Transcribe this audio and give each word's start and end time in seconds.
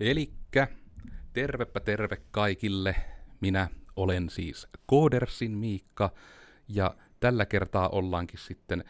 Elikkä 0.00 0.68
tervepä 1.32 1.80
terve 1.80 2.16
kaikille. 2.30 2.94
Minä 3.40 3.68
olen 3.96 4.30
siis 4.30 4.66
Koodersin 4.86 5.52
Miikka 5.52 6.10
ja 6.68 6.94
tällä 7.20 7.46
kertaa 7.46 7.88
ollaankin 7.88 8.38
sitten 8.38 8.84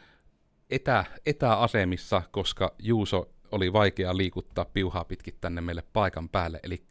etä, 0.71 1.05
etäasemissa, 1.27 2.23
koska 2.31 2.75
Juuso 2.79 3.33
oli 3.53 3.73
vaikea 3.73 4.17
liikuttaa 4.17 4.65
piuhaa 4.65 5.05
pitkin 5.05 5.35
tänne 5.41 5.61
meille 5.61 5.83
paikan 5.93 6.29
päälle. 6.29 6.61
Eli 6.63 6.85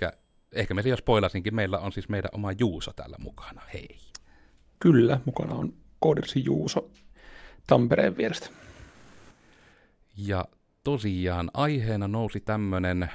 ehkä 0.51 0.73
me 0.73 0.81
jo 0.85 0.97
spoilasinkin, 0.97 1.55
meillä 1.55 1.79
on 1.79 1.91
siis 1.91 2.09
meidän 2.09 2.31
oma 2.33 2.51
Juuso 2.51 2.93
täällä 2.93 3.15
mukana. 3.19 3.61
Hei. 3.73 3.97
Kyllä, 4.79 5.19
mukana 5.25 5.55
on 5.55 5.73
Koodersin 5.99 6.45
Juuso 6.45 6.91
Tampereen 7.67 8.17
vierestä. 8.17 8.49
Ja 10.17 10.45
tosiaan 10.83 11.51
aiheena 11.53 12.07
nousi 12.07 12.39
tämmönen 12.39 13.09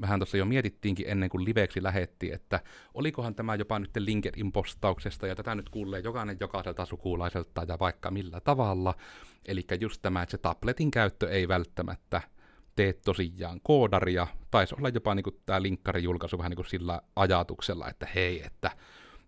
vähän 0.00 0.20
tuossa 0.20 0.36
jo 0.36 0.44
mietittiinkin 0.44 1.06
ennen 1.08 1.28
kuin 1.28 1.44
liveksi 1.44 1.82
lähetti, 1.82 2.32
että 2.32 2.60
olikohan 2.94 3.34
tämä 3.34 3.54
jopa 3.54 3.78
nyt 3.78 3.96
LinkedIn-postauksesta, 3.96 5.26
ja 5.26 5.36
tätä 5.36 5.54
nyt 5.54 5.68
kuulee 5.68 6.00
jokainen 6.00 6.36
jokaiselta 6.40 6.84
sukulaiselta 6.84 7.64
ja 7.68 7.78
vaikka 7.78 8.10
millä 8.10 8.40
tavalla. 8.40 8.94
Eli 9.44 9.64
just 9.80 10.02
tämä, 10.02 10.22
että 10.22 10.30
se 10.30 10.38
tabletin 10.38 10.90
käyttö 10.90 11.30
ei 11.30 11.48
välttämättä 11.48 12.20
tee 12.76 12.92
tosiaan 12.92 13.60
koodaria, 13.62 14.26
taisi 14.50 14.74
olla 14.78 14.88
jopa 14.88 15.14
niin 15.14 15.24
kuin 15.24 15.40
tämä 15.46 15.62
linkkari 15.62 16.02
julkaisu 16.02 16.38
vähän 16.38 16.50
niin 16.50 16.56
kuin 16.56 16.66
sillä 16.66 17.00
ajatuksella, 17.16 17.88
että 17.88 18.08
hei, 18.14 18.42
että 18.46 18.70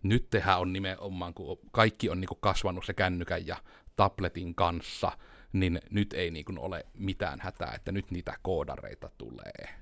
nyt 0.03 0.29
tehdään 0.29 0.59
on 0.59 0.73
nimenomaan, 0.73 1.33
kun 1.33 1.59
kaikki 1.71 2.09
on 2.09 2.21
niin 2.21 2.27
kuin 2.27 2.39
kasvanut 2.41 2.85
se 2.85 2.93
kännykän 2.93 3.47
ja 3.47 3.57
tabletin 3.95 4.55
kanssa, 4.55 5.11
niin 5.53 5.81
nyt 5.89 6.13
ei 6.13 6.31
niin 6.31 6.45
kuin 6.45 6.59
ole 6.59 6.85
mitään 6.93 7.39
hätää, 7.41 7.73
että 7.75 7.91
nyt 7.91 8.11
niitä 8.11 8.33
koodareita 8.41 9.09
tulee 9.17 9.79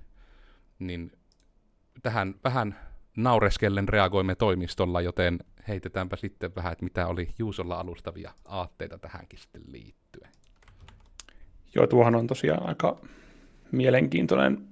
niin 0.79 1.11
tähän 2.03 2.35
vähän 2.43 2.75
naureskellen 3.17 3.89
reagoimme 3.89 4.35
toimistolla, 4.35 5.01
joten 5.01 5.39
heitetäänpä 5.67 6.15
sitten 6.15 6.55
vähän, 6.55 6.71
että 6.71 6.83
mitä 6.83 7.07
oli 7.07 7.29
Juusolla 7.39 7.79
alustavia 7.79 8.31
aatteita 8.45 8.97
tähänkin 8.97 9.39
sitten 9.39 9.61
liittyen. 9.67 10.29
Joo, 11.75 11.87
tuohan 11.87 12.15
on 12.15 12.27
tosiaan 12.27 12.67
aika 12.67 13.01
mielenkiintoinen 13.71 14.67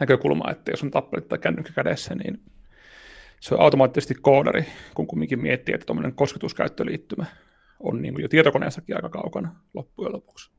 näkökulma, 0.00 0.50
että 0.50 0.70
jos 0.70 0.82
on 0.82 0.90
tablet 0.90 1.28
tai 1.28 1.38
kännykkä 1.38 1.72
kädessä, 1.72 2.14
niin 2.14 2.42
se 3.40 3.54
on 3.54 3.60
automaattisesti 3.60 4.14
koodari, 4.14 4.64
kun 4.94 5.06
kumminkin 5.06 5.42
miettii, 5.42 5.74
että 5.74 5.86
tuommoinen 5.86 6.14
kosketuskäyttöliittymä 6.14 7.24
on 7.80 8.02
niin 8.02 8.14
kuin 8.14 8.22
jo 8.22 8.28
tietokoneessakin 8.28 8.96
aika 8.96 9.08
kaukana 9.08 9.54
loppujen 9.74 10.12
lopuksi. 10.12 10.50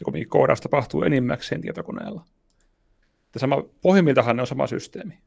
Ja 0.00 0.04
kumminkin 0.04 0.28
koodaus 0.28 0.60
tapahtuu 0.60 1.02
enimmäkseen 1.02 1.60
tietokoneella. 1.60 2.24
Ja 3.36 3.40
sama, 3.40 3.62
pohjimmiltahan 3.82 4.36
ne 4.36 4.42
on 4.42 4.46
sama 4.46 4.66
systeemi, 4.66 5.18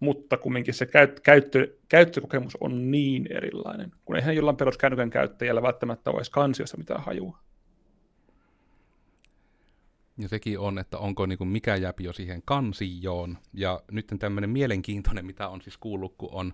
mutta 0.00 0.36
kumminkin 0.36 0.74
se 0.74 0.86
käyt, 0.86 1.20
käyttö, 1.20 1.76
käyttökokemus 1.88 2.56
on 2.60 2.90
niin 2.90 3.26
erilainen, 3.30 3.92
kun 4.04 4.16
eihän 4.16 4.36
jollain 4.36 4.56
peruskännykän 4.56 5.10
käyttäjällä 5.10 5.62
välttämättä 5.62 6.10
ole 6.10 6.22
kansiossa 6.30 6.76
mitään 6.76 7.02
hajua. 7.02 7.38
Ja 10.18 10.28
sekin 10.28 10.58
on, 10.58 10.78
että 10.78 10.98
onko 10.98 11.26
niin 11.26 11.38
kuin 11.38 11.48
mikä 11.48 11.76
jääpi 11.76 12.04
jo 12.04 12.12
siihen 12.12 12.42
kansioon. 12.44 13.38
Ja 13.52 13.80
nyt 13.90 14.06
tämmöinen 14.18 14.50
mielenkiintoinen, 14.50 15.26
mitä 15.26 15.48
on 15.48 15.62
siis 15.62 15.78
kuullut, 15.78 16.14
kun 16.18 16.28
on 16.32 16.52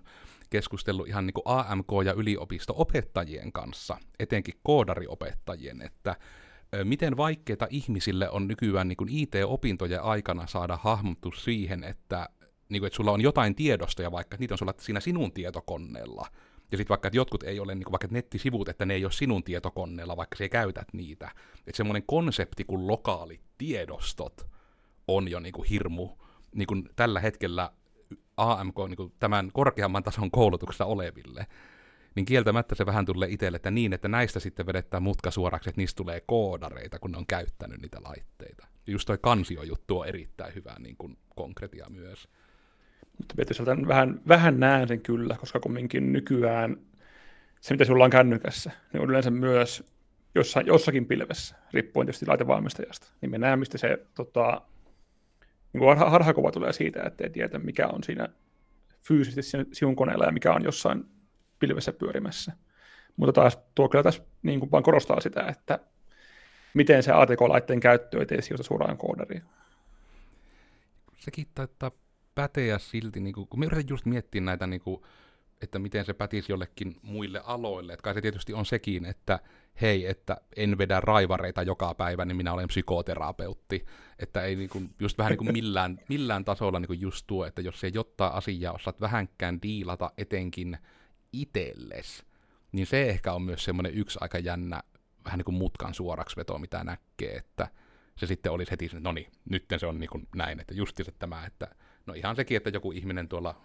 keskustellut 0.49 1.07
ihan 1.07 1.25
niin 1.25 1.33
kuin 1.33 1.43
AMK- 1.45 2.05
ja 2.05 2.13
yliopisto-opettajien 2.13 3.51
kanssa, 3.51 3.97
etenkin 4.19 4.53
koodariopettajien, 4.63 5.81
että 5.81 6.15
miten 6.83 7.17
vaikeita 7.17 7.67
ihmisille 7.69 8.29
on 8.29 8.47
nykyään 8.47 8.87
niin 8.87 9.09
IT-opintojen 9.09 10.01
aikana 10.01 10.47
saada 10.47 10.79
hahmottus 10.81 11.43
siihen, 11.43 11.83
että, 11.83 12.29
niin 12.69 12.81
kuin, 12.81 12.87
että 12.87 12.97
sulla 12.97 13.11
on 13.11 13.21
jotain 13.21 13.55
tiedostoja, 13.55 14.11
vaikka 14.11 14.37
niitä 14.39 14.53
on 14.53 14.57
sulla 14.57 14.73
siinä 14.79 14.99
sinun 14.99 15.31
tietokoneella. 15.31 16.27
Ja 16.71 16.77
sitten 16.77 16.89
vaikka, 16.89 17.07
että 17.07 17.17
jotkut 17.17 17.43
ei 17.43 17.59
ole 17.59 17.75
niin 17.75 17.83
kuin, 17.83 17.91
vaikka 17.91 18.07
nettisivut, 18.11 18.69
että 18.69 18.85
ne 18.85 18.93
ei 18.93 19.05
ole 19.05 19.11
sinun 19.11 19.43
tietokoneella, 19.43 20.17
vaikka 20.17 20.35
sä 20.35 20.49
käytät 20.49 20.87
niitä. 20.93 21.31
Että 21.57 21.77
semmoinen 21.77 22.03
konsepti 22.05 22.63
kuin 22.63 22.87
lokaalit 22.87 23.41
tiedostot 23.57 24.47
on 25.07 25.27
jo 25.27 25.39
niin 25.39 25.53
kuin 25.53 25.69
hirmu 25.69 26.09
niin 26.55 26.67
kuin 26.67 26.89
tällä 26.95 27.19
hetkellä 27.19 27.71
AMK, 28.37 28.75
niin 28.87 28.97
kuin 28.97 29.13
tämän 29.19 29.49
korkeamman 29.53 30.03
tason 30.03 30.31
koulutuksessa 30.31 30.85
oleville 30.85 31.47
niin 32.15 32.25
kieltämättä 32.25 32.75
se 32.75 32.85
vähän 32.85 33.05
tulee 33.05 33.29
itselle, 33.29 33.55
että 33.55 33.71
niin, 33.71 33.93
että 33.93 34.07
näistä 34.07 34.39
sitten 34.39 34.65
vedetään 34.65 35.03
mutka 35.03 35.31
suoraksi, 35.31 35.69
että 35.69 35.81
niistä 35.81 35.97
tulee 35.97 36.21
koodareita, 36.25 36.99
kun 36.99 37.11
ne 37.11 37.17
on 37.17 37.27
käyttänyt 37.27 37.81
niitä 37.81 37.97
laitteita. 38.03 38.67
Just 38.87 39.05
toi 39.05 39.17
kansiojuttu 39.21 39.99
on 39.99 40.07
erittäin 40.07 40.55
hyvä 40.55 40.75
niin 40.79 40.95
kuin 40.97 41.17
konkretia 41.35 41.89
myös. 41.89 42.27
Mutta 43.17 43.35
Petri, 43.37 43.87
vähän, 43.87 44.21
vähän 44.27 44.59
näen 44.59 44.87
sen 44.87 45.01
kyllä, 45.01 45.35
koska 45.39 45.59
kumminkin 45.59 46.13
nykyään 46.13 46.77
se, 47.61 47.73
mitä 47.73 47.85
sulla 47.85 48.03
on 48.03 48.09
kännykässä, 48.09 48.71
niin 48.93 49.01
on 49.01 49.09
yleensä 49.09 49.31
myös 49.31 49.83
jossain, 50.35 50.67
jossakin 50.67 51.05
pilvessä, 51.05 51.55
riippuen 51.73 52.07
tietysti 52.07 52.25
laitevalmistajasta. 52.25 53.07
Niin 53.21 53.31
me 53.31 53.37
näemme, 53.37 53.59
mistä 53.59 53.77
se 53.77 54.05
tota, 54.15 54.61
niin 55.73 55.79
kuin 55.79 55.97
harhakuva 55.97 56.51
tulee 56.51 56.73
siitä, 56.73 57.03
että 57.03 57.23
ei 57.23 57.29
tiedä, 57.29 57.59
mikä 57.59 57.87
on 57.87 58.03
siinä 58.03 58.29
fyysisesti 58.99 59.57
sinun 59.71 59.95
koneella 59.95 60.25
ja 60.25 60.31
mikä 60.31 60.53
on 60.53 60.63
jossain 60.63 61.05
pilvessä 61.67 61.93
pyörimässä. 61.93 62.51
Mutta 63.17 63.33
taas 63.33 63.59
tuo 63.75 63.89
kyllä 63.89 64.03
tässä 64.03 64.23
niin 64.43 64.59
kuin 64.59 64.71
vaan 64.71 64.83
korostaa 64.83 65.21
sitä, 65.21 65.45
että 65.49 65.79
miten 66.73 67.03
se 67.03 67.11
ATK-laitteen 67.11 67.79
käyttö 67.79 68.19
ei 68.19 68.25
tee 68.25 68.41
sijoita 68.41 68.63
suoraan 68.63 68.97
koodariin. 68.97 69.43
Sekin 71.17 71.47
taitaa 71.55 71.91
päteä 72.35 72.77
silti, 72.77 73.19
niin 73.19 73.33
kuin, 73.33 73.47
kun 73.47 73.59
me 73.59 73.65
yritän 73.65 73.89
just 73.89 74.05
miettiä 74.05 74.41
näitä, 74.41 74.67
niin 74.67 74.81
kuin, 74.81 75.01
että 75.61 75.79
miten 75.79 76.05
se 76.05 76.13
pätisi 76.13 76.51
jollekin 76.51 76.95
muille 77.01 77.41
aloille. 77.45 77.93
Että 77.93 78.03
kai 78.03 78.13
se 78.13 78.21
tietysti 78.21 78.53
on 78.53 78.65
sekin, 78.65 79.05
että 79.05 79.39
hei, 79.81 80.05
että 80.05 80.37
en 80.55 80.77
vedä 80.77 80.99
raivareita 80.99 81.63
joka 81.63 81.95
päivä, 81.95 82.25
niin 82.25 82.37
minä 82.37 82.53
olen 82.53 82.67
psykoterapeutti. 82.67 83.85
Että 84.19 84.41
ei 84.41 84.55
niin 84.55 84.69
kuin, 84.69 84.89
just 84.99 85.17
vähän 85.17 85.29
niin 85.29 85.37
kuin 85.37 85.53
millään, 85.53 85.99
millään 86.09 86.45
tasolla 86.45 86.79
niin 86.79 86.87
kuin 86.87 87.01
just 87.01 87.27
tuo, 87.27 87.45
että 87.45 87.61
jos 87.61 87.79
se 87.79 87.91
jotain 87.93 88.33
asiaa 88.33 88.73
osaat 88.73 89.01
vähänkään 89.01 89.61
diilata 89.61 90.11
etenkin 90.17 90.77
itelles, 91.33 92.25
niin 92.71 92.87
se 92.87 93.09
ehkä 93.09 93.33
on 93.33 93.41
myös 93.41 93.63
semmoinen 93.63 93.93
yksi 93.93 94.19
aika 94.21 94.39
jännä, 94.39 94.83
vähän 95.25 95.37
niin 95.37 95.45
kuin 95.45 95.55
mutkan 95.55 95.93
suoraksi 95.93 96.35
veto, 96.35 96.57
mitä 96.57 96.83
näkee, 96.83 97.35
että 97.35 97.67
se 98.15 98.25
sitten 98.25 98.51
olisi 98.51 98.71
heti, 98.71 98.89
no 98.99 99.11
niin, 99.11 99.31
nyt 99.49 99.65
se 99.77 99.85
on 99.85 99.99
niin 99.99 100.09
kuin 100.09 100.27
näin, 100.35 100.59
että 100.59 100.73
justiinsa 100.73 101.11
tämä, 101.19 101.45
että 101.45 101.67
no 102.05 102.13
ihan 102.13 102.35
sekin, 102.35 102.57
että 102.57 102.69
joku 102.69 102.91
ihminen 102.91 103.29
tuolla 103.29 103.61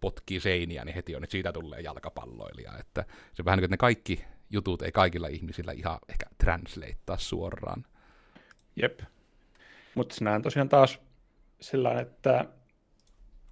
potkii 0.00 0.40
seiniä, 0.40 0.84
niin 0.84 0.94
heti 0.94 1.16
on, 1.16 1.24
että 1.24 1.32
siitä 1.32 1.52
tulee 1.52 1.80
jalkapalloilija, 1.80 2.78
että 2.78 3.04
se 3.34 3.44
vähän 3.44 3.56
niin 3.56 3.60
kuin, 3.60 3.64
että 3.64 3.74
ne 3.74 3.76
kaikki 3.76 4.24
jutut 4.50 4.82
ei 4.82 4.92
kaikilla 4.92 5.28
ihmisillä 5.28 5.72
ihan 5.72 5.98
ehkä 6.08 6.26
translatea 6.38 7.16
suoraan. 7.16 7.84
Jep. 8.76 9.00
Mutta 9.94 10.14
sinä 10.14 10.34
on 10.34 10.42
tosiaan 10.42 10.68
taas 10.68 11.00
sellainen, 11.60 12.02
että 12.02 12.44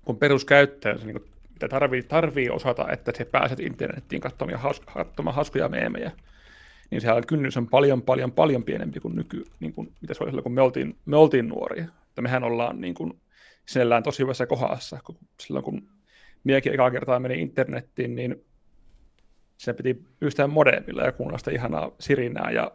kun 0.05 0.17
peruskäyttäjä, 0.17 0.99
se 0.99 1.07
niin 1.07 1.30
mitä 1.61 1.69
tarvii, 1.69 2.03
tarvii 2.03 2.51
osata, 2.51 2.93
että 2.93 3.13
se 3.17 3.25
pääset 3.25 3.61
internettiin 3.61 4.21
katsomaan, 4.21 4.61
haus, 4.61 4.81
katsomaan 4.81 5.37
hauskoja 5.37 5.69
meemejä, 5.69 6.11
niin 6.91 7.01
sehän 7.01 7.27
kynnys 7.27 7.57
on 7.57 7.69
paljon, 7.69 8.03
paljon, 8.03 8.33
paljon 8.33 8.65
pienempi 8.65 9.01
kuin 9.01 9.17
nyky, 9.17 9.45
niin 9.61 9.73
kuin, 9.73 9.93
mitä 10.01 10.15
se 10.15 10.23
oli 10.23 10.31
silloin, 10.31 10.43
kun 10.43 10.53
me 10.53 10.61
oltiin, 10.61 10.97
me 11.07 11.17
oltiin 11.17 11.49
nuoria. 11.49 11.85
Että 12.09 12.23
mehän 12.23 12.45
ollaan 12.45 12.81
niin 12.81 12.95
kuin, 12.95 13.21
sinällään 13.67 14.03
tosi 14.03 14.23
hyvässä 14.23 14.47
kohdassa, 14.47 14.99
kun 15.05 15.19
silloin 15.41 15.65
kun 15.65 15.89
miekin 16.45 16.75
ekaa 16.75 16.91
kertaa 16.91 17.21
meni 17.21 17.43
internettiin, 17.43 18.15
niin 18.15 18.45
se 19.57 19.75
piti 19.75 20.03
yhdistää 20.21 20.47
modemilla 20.47 21.03
ja 21.03 21.13
kuunnella 21.13 21.53
ihanaa 21.53 21.91
sirinää, 21.99 22.51
ja 22.51 22.73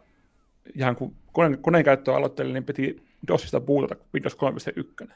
ihan 0.74 0.96
kun 0.96 1.16
koneen, 1.32 1.58
koneen 1.58 1.84
käyttöä 1.84 2.16
aloittelin, 2.16 2.54
niin 2.54 2.64
piti 2.64 3.02
DOSista 3.28 3.60
bootata 3.60 4.04
Windows 4.14 4.36
3.1, 5.04 5.12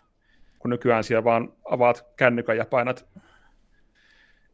kun 0.59 0.71
nykyään 0.71 1.05
siellä 1.05 1.25
vaan 1.25 1.53
avaat 1.71 2.07
kännykän 2.17 2.57
ja 2.57 2.65
painat 2.65 3.07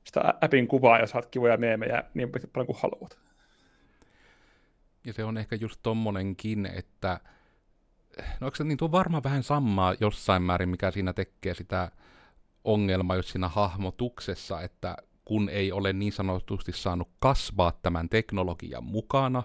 sitä 0.07 0.35
appin 0.41 0.69
kuvaa 0.69 0.99
ja 0.99 1.07
saat 1.07 1.27
kivoja 1.27 1.57
meemejä 1.57 2.05
niin 2.15 2.33
paljon 2.53 2.67
kuin 2.67 2.79
haluat. 2.83 3.19
Ja 5.05 5.13
se 5.13 5.25
on 5.25 5.39
ehkä 5.39 5.57
just 5.57 5.81
tommonenkin, 5.83 6.67
että 6.67 7.21
no 8.41 8.51
se 8.55 8.65
niin 8.65 8.79
tuo 8.79 8.93
varmaan 8.93 9.23
vähän 9.23 9.43
samaa 9.43 9.95
jossain 10.01 10.43
määrin, 10.43 10.69
mikä 10.69 10.91
siinä 10.91 11.13
tekee 11.13 11.55
sitä 11.55 11.91
ongelmaa 12.65 13.17
just 13.17 13.29
siinä 13.29 13.49
hahmotuksessa, 13.49 14.63
että 14.63 14.97
kun 15.25 15.49
ei 15.49 15.73
ole 15.73 15.93
niin 15.93 16.13
sanotusti 16.13 16.73
saanut 16.73 17.09
kasvaa 17.19 17.73
tämän 17.83 18.09
teknologian 18.09 18.85
mukana, 18.85 19.43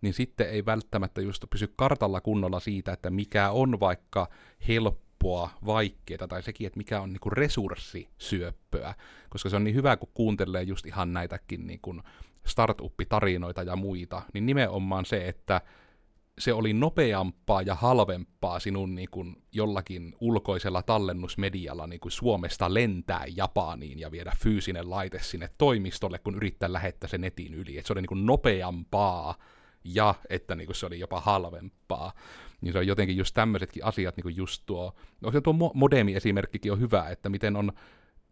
niin 0.00 0.14
sitten 0.14 0.50
ei 0.50 0.66
välttämättä 0.66 1.20
just 1.20 1.44
pysy 1.50 1.72
kartalla 1.76 2.20
kunnolla 2.20 2.60
siitä, 2.60 2.92
että 2.92 3.10
mikä 3.10 3.50
on 3.50 3.80
vaikka 3.80 4.28
helppo 4.68 5.07
helppoa, 5.24 5.50
vaikeaa, 5.66 6.28
tai 6.28 6.42
sekin, 6.42 6.66
että 6.66 6.76
mikä 6.76 7.00
on 7.00 7.12
niinku 7.12 7.30
resurssisyöppöä, 7.30 8.94
koska 9.28 9.48
se 9.48 9.56
on 9.56 9.64
niin 9.64 9.74
hyvä, 9.74 9.96
kun 9.96 10.08
kuuntelee 10.14 10.62
just 10.62 10.86
ihan 10.86 11.12
näitäkin 11.12 11.66
niinku 11.66 12.00
startup-tarinoita 12.46 13.62
ja 13.62 13.76
muita, 13.76 14.22
niin 14.34 14.46
nimenomaan 14.46 15.04
se, 15.04 15.28
että 15.28 15.60
se 16.38 16.52
oli 16.52 16.72
nopeampaa 16.72 17.62
ja 17.62 17.74
halvempaa 17.74 18.58
sinun 18.58 18.94
niin 18.94 19.08
kuin, 19.10 19.36
jollakin 19.52 20.14
ulkoisella 20.20 20.82
tallennusmedialla 20.82 21.86
niin 21.86 22.00
kuin 22.00 22.12
Suomesta 22.12 22.74
lentää 22.74 23.24
Japaniin 23.36 23.98
ja 23.98 24.10
viedä 24.10 24.32
fyysinen 24.42 24.90
laite 24.90 25.18
sinne 25.22 25.50
toimistolle, 25.58 26.18
kun 26.18 26.34
yrittää 26.34 26.72
lähettää 26.72 27.08
se 27.08 27.18
netin 27.18 27.54
yli. 27.54 27.78
Et 27.78 27.86
se 27.86 27.92
oli 27.92 28.00
niin 28.00 28.08
kuin, 28.08 28.26
nopeampaa 28.26 29.34
ja 29.84 30.14
että 30.30 30.54
niin 30.54 30.66
kuin, 30.66 30.76
se 30.76 30.86
oli 30.86 30.98
jopa 30.98 31.20
halvempaa. 31.20 32.12
Niin 32.60 32.72
se 32.72 32.78
on 32.78 32.86
jotenkin 32.86 33.16
just 33.16 33.34
tämmöisetkin 33.34 33.84
asiat, 33.84 34.16
niin 34.16 34.22
kuin 34.22 34.36
just 34.36 34.62
tuo, 34.66 34.94
no 35.20 35.32
se 35.32 35.40
tuo 35.40 35.54
modemi-esimerkkikin 35.74 36.72
on 36.72 36.80
hyvä, 36.80 37.08
että 37.08 37.28
miten 37.28 37.56
on 37.56 37.72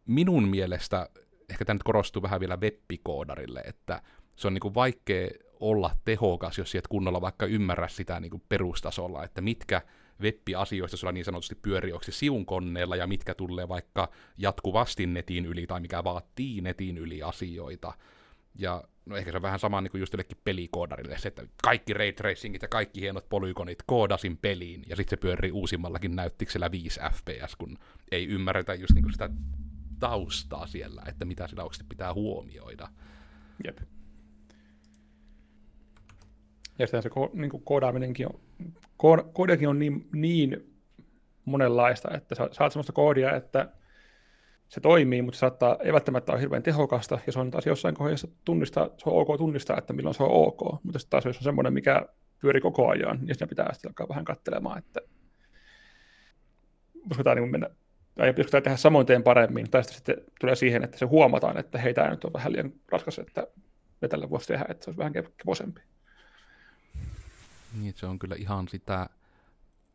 minun 0.07 0.49
mielestä, 0.49 1.09
ehkä 1.49 1.65
tämä 1.65 1.75
nyt 1.75 1.83
korostuu 1.83 2.23
vähän 2.23 2.41
vielä 2.41 2.57
webbikoodarille, 2.57 3.61
että 3.61 4.03
se 4.37 4.47
on 4.47 4.55
niin 4.55 4.61
kuin 4.61 4.75
vaikea 4.75 5.29
olla 5.61 5.91
tehokas, 6.05 6.59
jos 6.59 6.75
et 6.75 6.89
kunnolla 6.89 7.21
vaikka 7.21 7.47
ymmärrä 7.47 7.89
sitä 7.89 8.21
niin 8.21 8.31
kuin 8.31 8.43
perustasolla, 8.49 9.25
että 9.25 9.41
mitkä 9.41 9.83
web-asioista 10.21 10.97
sulla 10.97 11.13
niin 11.13 11.25
sanotusti 11.25 11.55
pyörii 11.55 11.93
siun 12.09 12.47
koneella 12.47 12.97
ja 12.97 13.07
mitkä 13.07 13.35
tulee 13.35 13.69
vaikka 13.69 14.09
jatkuvasti 14.39 15.07
netin 15.07 15.47
yli 15.47 15.67
tai 15.67 15.81
mikä 15.81 16.05
vaatii 16.05 16.61
netin 16.61 16.99
yli 16.99 17.23
asioita. 17.23 17.93
Ja 18.55 18.85
no 19.07 19.17
ehkä 19.17 19.31
se 19.31 19.37
on 19.37 19.43
vähän 19.43 19.59
sama 19.59 19.81
niin 19.81 19.91
kuin 19.91 20.01
just 20.01 20.13
jollekin 20.13 20.39
pelikoodarille, 20.45 21.19
se, 21.19 21.29
että 21.29 21.47
kaikki 21.63 21.95
ray 21.95 22.13
tracingit 22.13 22.63
ja 22.63 22.69
kaikki 22.69 23.01
hienot 23.01 23.29
polygonit 23.29 23.79
koodasin 23.87 24.37
peliin, 24.37 24.85
ja 24.89 24.97
sitten 24.97 25.11
se 25.19 25.21
pyörii 25.21 25.53
uusimmallakin 25.53 26.17
näyttiksellä 26.17 26.71
5 26.71 27.01
fps, 27.13 27.57
kun 27.57 27.79
ei 28.11 28.27
ymmärretä 28.27 28.75
just 28.75 28.93
niin 28.95 29.03
kuin 29.03 29.13
sitä 29.13 29.31
taustaa 29.99 30.67
siellä, 30.67 31.03
että 31.09 31.25
mitä 31.25 31.49
sillä 31.49 31.63
oikeasti 31.63 31.85
pitää 31.89 32.15
huomioida. 32.15 32.89
Jep. 33.65 33.79
Ja 36.79 36.87
sitten 36.87 37.03
se 37.03 37.09
ko- 37.09 37.31
niin 37.33 37.51
kuin 37.51 37.63
koodaaminenkin 37.63 38.27
on, 38.27 38.41
ko- 39.03 39.31
koodiakin 39.33 39.69
on 39.69 39.79
niin, 39.79 40.09
niin 40.13 40.77
monenlaista, 41.45 42.09
että 42.15 42.35
saat 42.35 42.73
sellaista 42.73 42.93
koodia, 42.93 43.37
että 43.37 43.73
se 44.69 44.81
toimii, 44.81 45.23
mutta 45.23 45.37
se 45.37 45.41
saattaa, 45.41 45.77
ei 45.81 45.93
välttämättä 45.93 46.33
ole 46.33 46.41
hirveän 46.41 46.63
tehokasta, 46.63 47.19
ja 47.27 47.33
se 47.33 47.39
on 47.39 47.51
taas 47.51 47.67
jossain 47.67 47.95
kohdassa 47.95 48.29
tunnistaa, 48.45 48.89
se 48.99 49.11
on 49.11 49.21
ok 49.21 49.39
tunnistaa, 49.39 49.79
että 49.79 49.93
milloin 49.93 50.15
se 50.15 50.23
on 50.23 50.31
ok, 50.31 50.61
mutta 50.83 50.99
sitten 50.99 51.11
taas 51.11 51.25
jos 51.25 51.37
on 51.37 51.43
semmoinen, 51.43 51.73
mikä 51.73 52.07
pyörii 52.41 52.61
koko 52.61 52.89
ajan, 52.89 53.19
niin 53.23 53.35
siinä 53.35 53.47
pitää 53.47 53.73
sitten 53.73 53.89
alkaa 53.89 54.09
vähän 54.09 54.25
katselemaan, 54.25 54.79
että 54.79 55.01
voisiko 57.09 57.35
niin 57.35 57.51
mennä, 57.51 57.71
tai 58.15 58.35
tämä 58.35 58.61
tehdä 58.61 58.77
samoin 58.77 59.07
teen 59.07 59.23
paremmin, 59.23 59.71
tai 59.71 59.85
sitten 59.85 60.17
tulee 60.41 60.57
siihen, 60.57 60.85
että 60.85 60.99
se 60.99 61.05
huomataan, 61.05 61.59
että 61.59 61.79
hei, 61.79 61.95
tämä 61.95 62.11
nyt 62.11 62.25
on 62.25 62.33
vähän 62.33 62.53
liian 62.53 62.73
raskas, 62.93 63.19
että 63.19 63.47
me 64.01 64.09
tällä 64.09 64.31
voisi 64.31 64.49
tehdä, 64.49 64.65
että 64.69 64.85
se 64.85 64.91
olisi 64.91 64.99
vähän 64.99 65.13
kevosempi. 65.13 65.81
Niin, 67.81 67.95
se 67.97 68.07
on 68.07 68.19
kyllä 68.19 68.37
ihan 68.39 68.69
sitä 68.69 69.09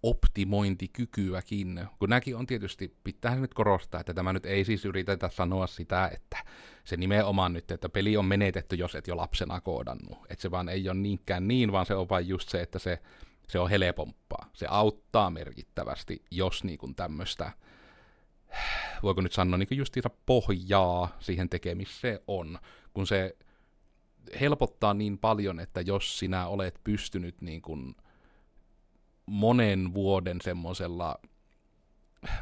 optimointikykyäkin, 0.04 1.88
kun 2.00 2.10
nämäkin 2.10 2.36
on 2.36 2.48
tietysti, 2.48 2.96
pitää 3.04 3.36
nyt 3.36 3.54
korostaa, 3.54 4.00
että 4.00 4.14
tämä 4.14 4.34
nyt 4.34 4.46
ei 4.46 4.66
siis 4.66 4.86
yritetä 4.86 5.30
sanoa 5.30 5.68
sitä, 5.68 6.10
että 6.14 6.38
se 6.84 6.98
nimenomaan 6.98 7.54
nyt, 7.54 7.72
että 7.72 7.90
peli 7.90 8.18
on 8.18 8.26
menetetty, 8.26 8.76
jos 8.76 8.96
et 8.96 9.08
jo 9.08 9.18
lapsena 9.18 9.62
koodannut, 9.62 10.18
että 10.30 10.42
se 10.42 10.52
vaan 10.52 10.70
ei 10.70 10.90
ole 10.90 10.98
niinkään 10.98 11.48
niin, 11.48 11.72
vaan 11.72 11.86
se 11.86 11.96
on 11.96 12.10
vain 12.10 12.28
just 12.28 12.50
se, 12.50 12.62
että 12.62 12.80
se, 12.80 13.02
se 13.48 13.60
on 13.60 13.70
helpompaa, 13.70 14.50
se 14.54 14.66
auttaa 14.70 15.30
merkittävästi, 15.30 16.22
jos 16.32 16.64
niin 16.64 16.78
kuin 16.78 16.96
tämmöistä, 16.96 17.52
voiko 19.04 19.22
nyt 19.22 19.34
sanoa, 19.34 19.58
niin 19.58 19.68
justiinsa 19.72 20.10
pohjaa 20.26 21.18
siihen 21.20 21.50
tekemiseen 21.50 22.20
on, 22.28 22.60
kun 22.94 23.08
se 23.08 23.36
helpottaa 24.40 24.94
niin 24.94 25.18
paljon, 25.18 25.60
että 25.60 25.82
jos 25.82 26.20
sinä 26.20 26.48
olet 26.48 26.80
pystynyt 26.84 27.42
niin 27.42 27.62
kuin 27.62 27.96
monen 29.32 29.94
vuoden 29.94 30.42
semmoisella 30.42 31.20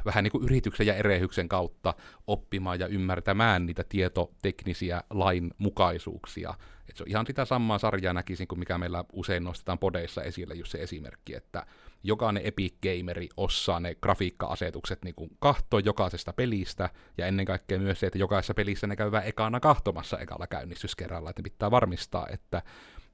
vähän 0.05 0.23
niin 0.23 0.31
kuin 0.31 0.43
yrityksen 0.43 0.87
ja 0.87 0.95
erehyksen 0.95 1.49
kautta 1.49 1.93
oppimaan 2.27 2.79
ja 2.79 2.87
ymmärtämään 2.87 3.65
niitä 3.65 3.83
tietoteknisiä 3.89 5.03
lainmukaisuuksia. 5.09 6.53
Et 6.89 6.97
se 6.97 7.03
on 7.03 7.09
ihan 7.09 7.25
sitä 7.27 7.45
samaa 7.45 7.77
sarjaa 7.77 8.13
näkisin 8.13 8.47
kuin 8.47 8.59
mikä 8.59 8.77
meillä 8.77 9.03
usein 9.13 9.43
nostetaan 9.43 9.79
podeissa 9.79 10.23
esille, 10.23 10.53
just 10.53 10.71
se 10.71 10.77
esimerkki, 10.77 11.35
että 11.35 11.65
jokainen 12.03 12.45
Epic 12.45 12.73
Gameri 12.83 13.29
osaa 13.37 13.79
ne 13.79 13.95
grafiikka-asetukset 13.95 14.99
niin 15.03 15.15
kuin 15.15 15.29
kahtoa 15.39 15.79
jokaisesta 15.79 16.33
pelistä, 16.33 16.89
ja 17.17 17.27
ennen 17.27 17.45
kaikkea 17.45 17.79
myös 17.79 17.99
se, 17.99 18.07
että 18.07 18.19
jokaisessa 18.19 18.53
pelissä 18.53 18.87
ne 18.87 18.95
käy 18.95 19.11
ekana 19.25 19.59
kahtomassa 19.59 20.19
ekalla 20.19 20.47
käynnistyskerralla, 20.47 21.29
että 21.29 21.43
pitää 21.43 21.71
varmistaa, 21.71 22.27
että 22.31 22.61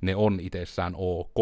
ne 0.02 0.16
on 0.16 0.40
itsessään 0.40 0.94
ok, 0.98 1.38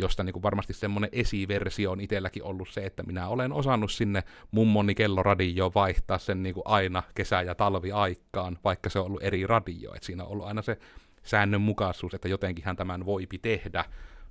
josta 0.00 0.24
niin 0.24 0.32
kuin 0.32 0.42
varmasti 0.42 0.72
semmoinen 0.72 1.10
esiversio 1.12 1.90
on 1.90 2.00
itselläkin 2.00 2.42
ollut 2.42 2.68
se, 2.68 2.80
että 2.80 3.02
minä 3.02 3.28
olen 3.28 3.52
osannut 3.52 3.92
sinne 3.92 4.22
mummoni 4.50 4.94
kelloradioon 4.94 5.72
vaihtaa 5.74 6.18
sen 6.18 6.42
niin 6.42 6.54
kuin 6.54 6.66
aina 6.66 7.02
kesä- 7.14 7.42
ja 7.42 7.54
talviaikaan, 7.54 8.58
vaikka 8.64 8.90
se 8.90 8.98
on 8.98 9.06
ollut 9.06 9.22
eri 9.22 9.46
radio, 9.46 9.94
että 9.94 10.06
siinä 10.06 10.24
on 10.24 10.30
ollut 10.30 10.46
aina 10.46 10.62
se 10.62 10.78
säännönmukaisuus, 11.22 12.14
että 12.14 12.28
jotenkinhan 12.28 12.76
tämän 12.76 13.06
voipi 13.06 13.38
tehdä, 13.38 13.84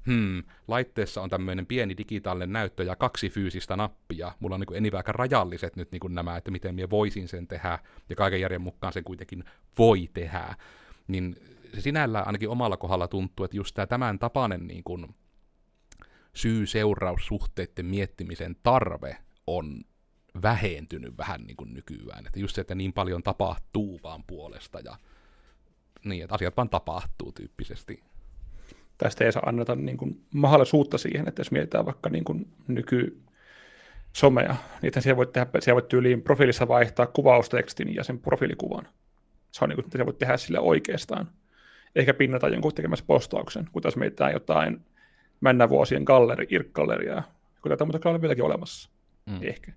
hmm, 0.06 0.44
laitteessa 0.68 1.22
on 1.22 1.30
tämmöinen 1.30 1.66
pieni 1.66 1.98
digitaalinen 1.98 2.54
näyttö 2.54 2.84
ja 2.84 2.96
kaksi 2.96 3.30
fyysistä 3.30 3.76
nappia. 3.76 4.32
Mulla 4.40 4.56
on 4.56 4.66
niin 4.80 4.96
aika 4.96 5.12
rajalliset 5.12 5.76
nyt 5.76 5.92
niin 5.92 6.16
nämä, 6.16 6.38
että 6.38 6.52
miten 6.52 6.76
minä 6.76 6.90
voisin 6.90 7.28
sen 7.28 7.48
tehdä, 7.48 7.80
ja 8.10 8.16
kaiken 8.16 8.42
järjen 8.42 8.62
mukaan 8.62 8.94
sen 8.94 9.04
kuitenkin 9.04 9.44
voi 9.78 10.10
tehdä. 10.14 10.56
Niin 11.08 11.36
se 11.74 11.82
sinällään 11.82 12.28
ainakin 12.28 12.50
omalla 12.50 12.78
kohdalla 12.78 13.08
tuntuu, 13.08 13.44
että 13.44 13.58
just 13.58 13.76
tämä 13.76 13.88
tämän 13.88 14.20
tapainen 14.20 14.68
niin 14.68 14.84
kuin 14.84 15.16
syy-seuraussuhteiden 16.34 17.86
miettimisen 17.86 18.56
tarve 18.64 19.18
on 19.48 19.82
vähentynyt 20.42 21.18
vähän 21.18 21.42
niin 21.42 21.58
kuin 21.58 21.74
nykyään. 21.74 22.28
Että 22.28 22.40
just 22.40 22.56
se, 22.56 22.62
että 22.62 22.76
niin 22.76 22.94
paljon 22.94 23.24
tapahtuu 23.24 24.00
vaan 24.04 24.24
puolesta 24.24 24.80
ja 24.80 24.98
niin, 26.06 26.24
että 26.24 26.36
asiat 26.36 26.58
vaan 26.58 26.70
tapahtuu 26.70 27.32
tyyppisesti 27.32 28.04
tästä 29.00 29.26
ei 29.26 29.32
saa 29.32 29.44
anneta 29.46 29.76
niin 29.76 29.98
kuin 29.98 30.22
mahdollisuutta 30.34 30.98
siihen, 30.98 31.28
että 31.28 31.40
jos 31.40 31.52
mietitään 31.52 31.86
vaikka 31.86 32.10
niin 32.10 32.24
kuin 32.24 32.48
nyky 32.68 33.22
somea, 34.14 34.56
niin 34.82 34.94
siellä 35.00 35.18
voit, 35.18 35.34
tehdä, 35.34 35.48
siellä 35.60 35.76
voit 35.76 35.88
tyyliin 35.88 36.22
profiilissa 36.22 36.68
vaihtaa 36.68 37.08
kuvaustekstin 37.08 37.96
ja 37.96 38.04
sen 38.04 38.20
profiilikuvan. 38.20 38.88
Se 39.52 39.64
on 39.64 39.70
niin 39.70 39.76
kuin, 39.76 39.86
että 39.86 40.06
voit 40.06 40.18
tehdä 40.18 40.38
sille 40.38 40.60
oikeastaan. 40.60 41.30
Eikä 41.96 42.14
pinnata 42.14 42.48
jonkun 42.48 42.74
tekemässä 42.74 43.06
postauksen, 43.08 43.68
kun 43.72 43.82
taas 43.82 43.96
mietitään 43.96 44.34
jotain 44.34 44.82
männä 45.42 45.70
vuosien 45.70 46.04
galleri, 46.04 46.48
irkkalleria, 46.50 47.24
kun 47.62 47.70
tätä 47.72 47.86
muuta 47.86 48.10
on 48.10 48.22
vieläkin 48.22 48.44
olemassa. 48.44 48.90
Mm. 49.26 49.40
Ehkä. 49.42 49.72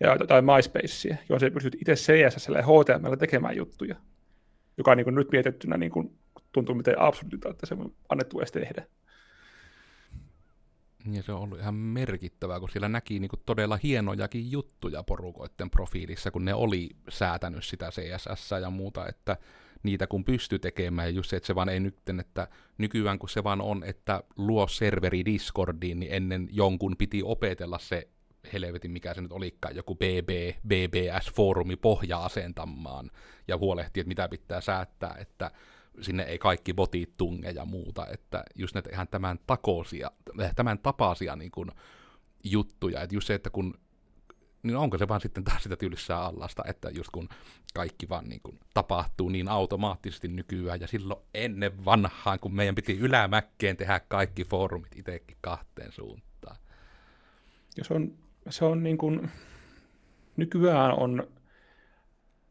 Ja 0.00 0.16
jotain 0.20 0.44
MySpacea, 0.44 1.16
jossa 1.28 1.50
pystyt 1.50 1.74
itse 1.74 1.94
CSS 1.94 2.48
ja 2.48 2.62
HTML 2.62 3.14
tekemään 3.14 3.56
juttuja, 3.56 3.96
joka 4.76 4.90
on 4.90 4.96
niin 4.96 5.04
kuin 5.04 5.14
nyt 5.14 5.32
mietittynä 5.32 5.76
niin 5.76 5.92
kuin 5.92 6.18
tuntuu 6.52 6.74
miten 6.74 7.00
absurdilta, 7.00 7.50
että 7.50 7.66
se 7.66 7.74
on 7.74 7.92
annettu 8.08 8.38
edes 8.38 8.52
tehdä. 8.52 8.86
Ja 11.12 11.22
se 11.22 11.32
on 11.32 11.40
ollut 11.40 11.58
ihan 11.58 11.74
merkittävää, 11.74 12.60
kun 12.60 12.68
siellä 12.68 12.88
näki 12.88 13.18
niin 13.18 13.30
todella 13.46 13.78
hienojakin 13.82 14.50
juttuja 14.50 15.02
porukoiden 15.02 15.70
profiilissa, 15.70 16.30
kun 16.30 16.44
ne 16.44 16.54
oli 16.54 16.90
säätänyt 17.08 17.64
sitä 17.64 17.90
CSS 17.90 18.50
ja 18.62 18.70
muuta, 18.70 19.08
että 19.08 19.36
niitä 19.84 20.06
kun 20.06 20.24
pystyy 20.24 20.58
tekemään, 20.58 21.08
ja 21.08 21.14
just 21.14 21.30
se, 21.30 21.36
että 21.36 21.46
se 21.46 21.54
vaan 21.54 21.68
ei 21.68 21.80
nyt, 21.80 21.96
että 22.20 22.48
nykyään 22.78 23.18
kun 23.18 23.28
se 23.28 23.44
vaan 23.44 23.60
on, 23.60 23.84
että 23.84 24.22
luo 24.36 24.66
serveri 24.66 25.24
Discordiin, 25.24 26.00
niin 26.00 26.12
ennen 26.12 26.48
jonkun 26.52 26.96
piti 26.98 27.22
opetella 27.22 27.78
se 27.78 28.08
helvetin, 28.52 28.90
mikä 28.90 29.14
se 29.14 29.20
nyt 29.20 29.32
olikaan, 29.32 29.76
joku 29.76 29.94
BB, 29.94 30.30
BBS-foorumi 30.66 31.76
pohja 31.76 32.24
asentamaan, 32.24 33.10
ja 33.48 33.58
huolehtii, 33.58 34.00
että 34.00 34.08
mitä 34.08 34.28
pitää 34.28 34.60
säättää, 34.60 35.16
että 35.20 35.50
sinne 36.00 36.22
ei 36.22 36.38
kaikki 36.38 36.74
botit 36.74 37.16
tunge 37.16 37.50
ja 37.50 37.64
muuta, 37.64 38.06
että 38.06 38.44
just 38.54 38.74
näitä 38.74 38.90
ihan 38.92 39.08
tämän 39.08 39.38
takoisia, 39.46 40.10
tämän 40.56 40.78
tapaisia 40.78 41.36
niin 41.36 41.50
kuin 41.50 41.70
juttuja, 42.44 43.00
että 43.00 43.16
just 43.16 43.26
se, 43.26 43.34
että 43.34 43.50
kun 43.50 43.74
niin 44.64 44.76
onko 44.76 44.98
se 44.98 45.08
vaan 45.08 45.20
sitten 45.20 45.44
taas 45.44 45.62
sitä 45.62 45.76
tylsää 45.76 46.20
allasta, 46.20 46.62
että 46.66 46.90
just 46.90 47.10
kun 47.10 47.28
kaikki 47.74 48.08
vaan 48.08 48.28
niin 48.28 48.40
kuin 48.42 48.60
tapahtuu 48.74 49.28
niin 49.28 49.48
automaattisesti 49.48 50.28
nykyään, 50.28 50.80
ja 50.80 50.86
silloin 50.86 51.20
ennen 51.34 51.84
vanhaan, 51.84 52.40
kun 52.40 52.54
meidän 52.54 52.74
piti 52.74 52.98
ylämäkkeen 52.98 53.76
tehdä 53.76 54.00
kaikki 54.08 54.44
foorumit 54.44 54.96
itsekin 54.96 55.36
kahteen 55.40 55.92
suuntaan. 55.92 56.56
Ja 57.76 57.84
se 57.84 57.94
on, 57.94 58.12
se 58.50 58.64
on 58.64 58.82
niin 58.82 58.98
kuin, 58.98 59.30
nykyään 60.36 60.98
on 60.98 61.28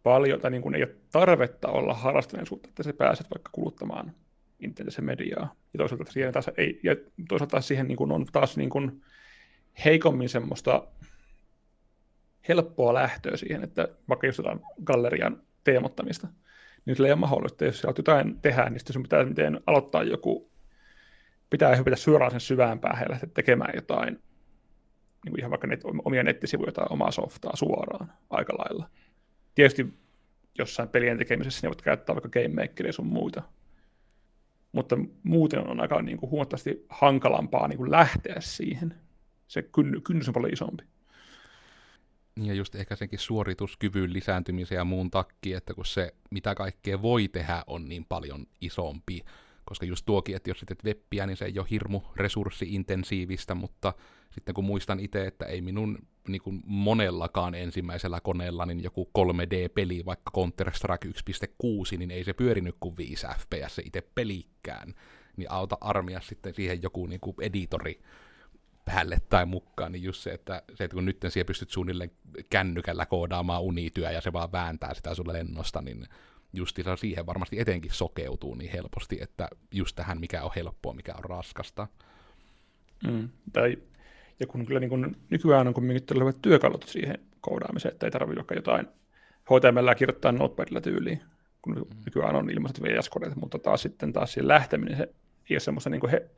paljon, 0.04 0.42
tai 0.42 0.52
niin 0.52 0.62
kuin 0.62 0.76
ei 0.76 0.84
ole 0.84 0.96
tarvetta 1.12 1.68
olla 1.68 1.94
harrastuneisuutta, 1.94 2.70
että 2.70 2.84
sä 2.84 2.94
pääset 2.94 3.28
vaikka 3.36 3.50
kuluttamaan 3.52 4.14
internetissä 4.60 5.02
mediaa. 5.02 5.56
Ja 5.74 5.78
toisaalta 5.78 6.12
siihen 6.12 6.34
taas, 6.34 6.50
ei, 6.58 6.80
ja 6.84 6.96
toisaalta 7.30 7.62
siihen 7.62 7.88
niin 7.88 7.98
kuin 7.98 8.12
on 8.12 8.26
taas 8.32 8.58
niin 8.58 8.70
kuin 8.70 9.02
heikommin 9.86 10.30
semmoista 10.30 10.88
helppoa 12.48 12.94
lähtöä 12.94 13.38
siihen, 13.38 13.64
että 13.64 13.88
vaikka 14.10 14.28
jos 14.28 14.38
jotain 14.38 14.60
gallerian 14.84 15.42
teemottamista, 15.64 16.28
niin 16.86 16.96
sillä 16.96 17.08
ei 17.08 17.14
ole 17.14 17.20
mahdollista. 17.20 17.66
Jos 17.66 17.80
sä 17.80 17.94
jotain 17.98 18.40
tehdä, 18.42 18.70
niin 18.70 18.80
sitten 18.80 18.94
sun 18.94 19.04
pitää 19.04 19.26
miten 19.26 19.62
aloittaa 19.68 20.04
joku 20.04 20.52
pitää 21.50 21.76
hypätä 21.76 21.96
suoraan 21.96 22.32
sen 22.32 22.40
syvään 22.40 22.80
päähän 22.80 23.04
ja 23.04 23.12
lähteä 23.12 23.30
tekemään 23.34 23.72
jotain, 23.76 24.14
niin 24.14 25.32
kuin 25.32 25.40
ihan 25.40 25.52
vaikka 25.52 25.68
net, 25.68 25.82
omia 26.06 26.24
nettisivuja 26.24 26.72
tai 26.72 26.86
omaa 26.90 27.12
softaa 27.12 27.56
suoraan 27.56 28.14
aika 28.30 28.54
lailla. 28.58 28.90
Tietysti 29.56 29.94
jossain 30.58 30.90
pelien 30.90 31.18
tekemisessä 31.18 31.68
ne 31.68 31.70
voit 31.70 31.82
käyttää 31.82 32.16
vaikka 32.16 32.30
Game 32.30 32.62
Makeria 32.62 32.94
sun 32.94 33.06
muita. 33.06 33.42
Mutta 34.72 34.98
muuten 35.24 35.68
on 35.68 35.80
aika 35.80 36.02
niin 36.02 36.18
kuin, 36.18 36.30
huomattavasti 36.30 36.86
hankalampaa 36.90 37.68
niin 37.68 37.78
kuin 37.78 37.92
lähteä 37.92 38.36
siihen. 38.40 38.94
Se 39.48 39.62
kynnys 40.04 40.28
on 40.28 40.34
paljon 40.34 40.54
isompi. 40.54 40.84
Ja 42.42 42.54
just 42.54 42.76
ehkä 42.76 42.96
senkin 42.96 43.20
suorituskyvyn 43.20 44.14
lisääntymisen 44.14 44.76
ja 44.76 44.84
muun 44.84 45.12
takia, 45.12 45.58
että 45.58 45.74
kun 45.74 45.86
se, 45.86 46.14
mitä 46.30 46.56
kaikkea 46.56 47.02
voi 47.02 47.28
tehdä, 47.28 47.64
on 47.68 47.90
niin 47.90 48.06
paljon 48.06 48.46
isompi. 48.62 49.22
Koska 49.66 49.86
just 49.86 50.06
tuokin, 50.06 50.36
että 50.36 50.50
jos 50.50 50.60
sitten 50.60 50.78
webbiä, 50.86 51.26
niin 51.26 51.38
se 51.38 51.46
ei 51.46 51.60
ole 51.60 51.68
hirmu 51.70 52.02
resurssiintensiivistä, 52.16 53.56
mutta 53.56 53.94
sitten 54.30 54.56
kun 54.56 54.64
muistan 54.64 55.00
itse, 55.00 55.28
että 55.28 55.46
ei 55.46 55.62
minun 55.62 55.98
niin 56.28 56.42
kuin 56.42 56.62
monellakaan 56.66 57.56
ensimmäisellä 57.56 58.22
koneella 58.22 58.66
niin 58.66 58.84
joku 58.84 59.10
3D-peli, 59.20 60.06
vaikka 60.06 60.32
Counter-Strike 60.38 61.10
1.6, 61.94 61.98
niin 61.98 62.12
ei 62.12 62.24
se 62.24 62.34
pyörinyt 62.34 62.76
kuin 62.80 62.98
5 62.98 63.28
FPS 63.40 63.76
se 63.76 63.82
itse 63.86 64.02
pelikään. 64.16 64.94
Niin 65.38 65.52
auta 65.52 65.78
armia 65.82 66.22
sitten 66.22 66.54
siihen 66.54 66.82
joku 66.82 67.06
niin 67.06 67.20
kuin 67.20 67.36
editori 67.42 68.00
päälle 68.86 69.18
tai 69.30 69.46
mukaan, 69.46 69.92
niin 69.92 70.04
just 70.04 70.22
se, 70.22 70.32
että, 70.32 70.64
se, 70.74 70.84
että 70.84 70.96
kun 70.96 71.06
nyt 71.06 71.18
siellä 71.30 71.48
pystyt 71.48 71.70
suunnilleen 71.70 72.12
kännykällä 72.50 73.06
koodaamaan 73.06 73.62
unityö 73.62 74.12
ja 74.12 74.22
se 74.22 74.34
vaan 74.34 74.52
vääntää 74.52 74.94
sitä 74.94 75.16
sulle 75.16 75.34
lennosta, 75.34 75.82
niin 75.82 76.06
just 76.54 76.80
siihen 76.96 77.26
varmasti 77.26 77.60
etenkin 77.60 77.92
sokeutuu 77.92 78.56
niin 78.56 78.72
helposti, 78.72 79.18
että 79.22 79.48
just 79.72 79.96
tähän 79.96 80.20
mikä 80.20 80.44
on 80.44 80.52
helppoa, 80.56 80.94
mikä 80.94 81.14
on 81.18 81.24
raskasta. 81.24 81.88
Mm, 83.08 83.30
tai, 83.54 83.78
ja 84.40 84.48
kun 84.48 84.66
kyllä 84.66 84.80
niin 84.80 84.90
kun, 84.90 85.16
nykyään 85.30 85.68
on 85.68 85.74
kuitenkin 85.74 86.04
tulevat 86.04 86.42
työkalut 86.42 86.84
siihen 86.84 87.20
koodaamiseen, 87.42 87.92
että 87.94 88.08
ei 88.08 88.12
tarvitse 88.12 88.36
vaikka 88.36 88.56
jotain 88.56 88.88
HTML 89.44 89.94
kirjoittaa 89.98 90.32
notepadilla 90.32 90.82
tyyliin, 90.82 91.22
kun 91.62 91.74
mm. 91.76 91.98
nykyään 92.06 92.36
on 92.36 92.50
ilmaiset 92.50 92.84
vs 92.84 93.10
mutta 93.36 93.60
taas 93.60 93.82
sitten 93.82 94.14
taas 94.14 94.34
siihen 94.34 94.48
lähteminen, 94.48 94.98
se 94.98 95.04
ei 95.04 95.54
ole 95.54 95.60
semmoista 95.60 95.90
niin 95.90 96.10
he, 96.12 96.30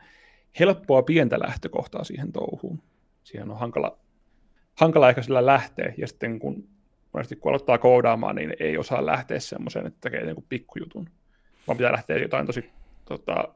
helppoa 0.59 1.01
pientä 1.03 1.39
lähtökohtaa 1.39 2.03
siihen 2.03 2.31
touhuun. 2.31 2.81
Siihen 3.23 3.51
on 3.51 3.59
hankala, 3.59 3.97
hankala 4.75 5.09
ehkä 5.09 5.21
sillä 5.21 5.45
lähteä, 5.45 5.93
ja 5.97 6.07
sitten 6.07 6.39
kun 6.39 6.67
monesti 7.13 7.35
kun 7.35 7.49
aloittaa 7.49 7.77
koodaamaan, 7.77 8.35
niin 8.35 8.53
ei 8.59 8.77
osaa 8.77 9.05
lähteä 9.05 9.39
semmoiseen, 9.39 9.87
että 9.87 9.99
tekee 10.01 10.29
joku 10.29 10.45
pikkujutun, 10.49 11.09
vaan 11.67 11.77
pitää 11.77 11.91
lähteä 11.91 12.17
jotain 12.17 12.45
tosi 12.45 12.69
tota, 13.05 13.55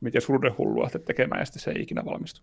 miten 0.00 0.22
hullua 0.58 0.88
tekemään, 1.04 1.40
ja 1.40 1.44
sitten 1.44 1.62
se 1.62 1.70
ei 1.70 1.82
ikinä 1.82 2.04
valmistu. 2.04 2.40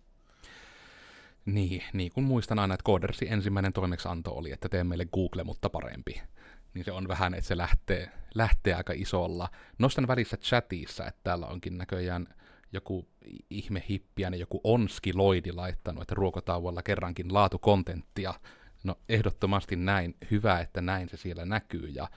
Niin, 1.44 1.82
niin 1.92 2.12
kuin 2.12 2.24
muistan 2.24 2.58
aina, 2.58 2.74
että 2.74 2.84
Codersin 2.84 3.32
ensimmäinen 3.32 3.72
toimeksianto 3.72 4.30
oli, 4.32 4.52
että 4.52 4.68
tee 4.68 4.84
meille 4.84 5.04
Google, 5.04 5.44
mutta 5.44 5.70
parempi. 5.70 6.22
Niin 6.74 6.84
se 6.84 6.92
on 6.92 7.08
vähän, 7.08 7.34
että 7.34 7.48
se 7.48 7.56
lähtee, 7.56 8.10
lähtee 8.34 8.74
aika 8.74 8.92
isolla. 8.96 9.48
Nostan 9.78 10.08
välissä 10.08 10.36
chatissa, 10.36 11.06
että 11.06 11.20
täällä 11.24 11.46
onkin 11.46 11.78
näköjään 11.78 12.28
joku 12.72 13.08
ihme 13.50 13.84
hippiäinen, 13.88 14.40
joku 14.40 14.60
Onski 14.64 15.14
Loidi 15.14 15.52
laittanut, 15.52 16.02
että 16.02 16.14
ruokotauolla 16.14 16.82
kerrankin 16.82 17.34
laatukontenttia. 17.34 18.34
No 18.84 18.96
ehdottomasti 19.08 19.76
näin, 19.76 20.16
hyvä, 20.30 20.60
että 20.60 20.80
näin 20.80 21.08
se 21.08 21.16
siellä 21.16 21.44
näkyy. 21.44 21.88
Ja 21.88 22.08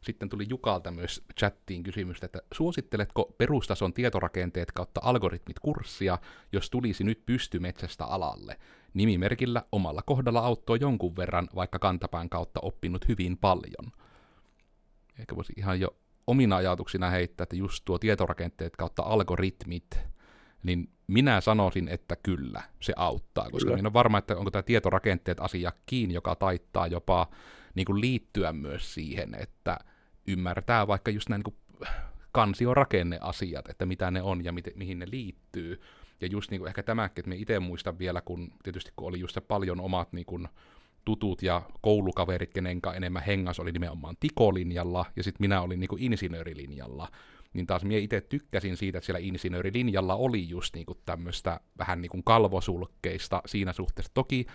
sitten 0.00 0.28
tuli 0.28 0.46
Jukalta 0.48 0.90
myös 0.90 1.24
chattiin 1.38 1.82
kysymystä, 1.82 2.26
että 2.26 2.42
suositteletko 2.52 3.34
perustason 3.38 3.92
tietorakenteet 3.92 4.72
kautta 4.72 5.00
algoritmit 5.04 5.58
kurssia, 5.58 6.18
jos 6.52 6.70
tulisi 6.70 7.04
nyt 7.04 7.26
pystymetsästä 7.26 8.04
alalle? 8.04 8.58
Nimimerkillä 8.94 9.62
omalla 9.72 10.02
kohdalla 10.02 10.40
auttoi 10.40 10.78
jonkun 10.80 11.16
verran, 11.16 11.48
vaikka 11.54 11.78
kantapään 11.78 12.28
kautta 12.28 12.60
oppinut 12.60 13.08
hyvin 13.08 13.36
paljon. 13.36 13.92
Ehkä 15.18 15.36
voisi 15.36 15.52
ihan 15.56 15.80
jo 15.80 15.96
omina 16.26 16.56
ajatuksina 16.56 17.10
heittää, 17.10 17.42
että 17.42 17.56
just 17.56 17.84
tuo 17.84 17.98
tietorakenteet 17.98 18.76
kautta 18.76 19.02
algoritmit, 19.02 19.98
niin 20.62 20.88
minä 21.06 21.40
sanoisin, 21.40 21.88
että 21.88 22.16
kyllä, 22.22 22.62
se 22.80 22.92
auttaa, 22.96 23.50
koska 23.50 23.66
kyllä. 23.66 23.76
minä 23.76 23.88
on 23.88 23.92
varma, 23.92 24.18
että 24.18 24.36
onko 24.36 24.50
tämä 24.50 24.62
tietorakenteet 24.62 25.40
asia 25.40 25.72
kiinni, 25.86 26.14
joka 26.14 26.34
taittaa 26.34 26.86
jopa 26.86 27.26
niin 27.74 27.86
kuin 27.86 28.00
liittyä 28.00 28.52
myös 28.52 28.94
siihen, 28.94 29.34
että 29.34 29.78
ymmärtää 30.26 30.86
vaikka 30.86 31.10
just 31.10 31.28
näin 31.28 31.42
niin 31.46 31.88
kansiorakenneasiat, 32.32 33.68
että 33.68 33.86
mitä 33.86 34.10
ne 34.10 34.22
on 34.22 34.44
ja 34.44 34.52
mi- 34.52 34.62
mihin 34.74 34.98
ne 34.98 35.06
liittyy. 35.10 35.80
Ja 36.20 36.26
just 36.26 36.50
niin 36.50 36.58
kuin 36.60 36.68
ehkä 36.68 36.82
tämäkin, 36.82 37.22
että 37.22 37.28
me 37.28 37.36
itse 37.36 37.58
muistan 37.58 37.98
vielä, 37.98 38.20
kun 38.20 38.52
tietysti 38.62 38.92
kun 38.96 39.08
oli 39.08 39.20
just 39.20 39.34
se 39.34 39.40
paljon 39.40 39.80
omat 39.80 40.12
niin 40.12 40.26
kuin, 40.26 40.48
tutut 41.04 41.42
ja 41.42 41.62
koulukaverit, 41.80 42.54
kenen 42.54 42.80
enemmän 42.96 43.22
hengas, 43.22 43.60
oli 43.60 43.72
nimenomaan 43.72 44.16
tikolinjalla, 44.20 45.06
ja 45.16 45.22
sitten 45.22 45.42
minä 45.42 45.62
olin 45.62 45.80
niinku 45.80 45.96
insinöörilinjalla. 45.98 47.08
Niin 47.52 47.66
taas 47.66 47.84
minä 47.84 47.98
itse 47.98 48.20
tykkäsin 48.20 48.76
siitä, 48.76 48.98
että 48.98 49.06
siellä 49.06 49.18
insinöörilinjalla 49.20 50.14
oli 50.14 50.48
just 50.48 50.74
niinku 50.74 50.94
tämmöistä 51.06 51.60
vähän 51.78 52.00
niinku 52.00 52.22
kalvosulkkeista 52.24 53.42
siinä 53.46 53.72
suhteessa. 53.72 54.12
Toki 54.14 54.46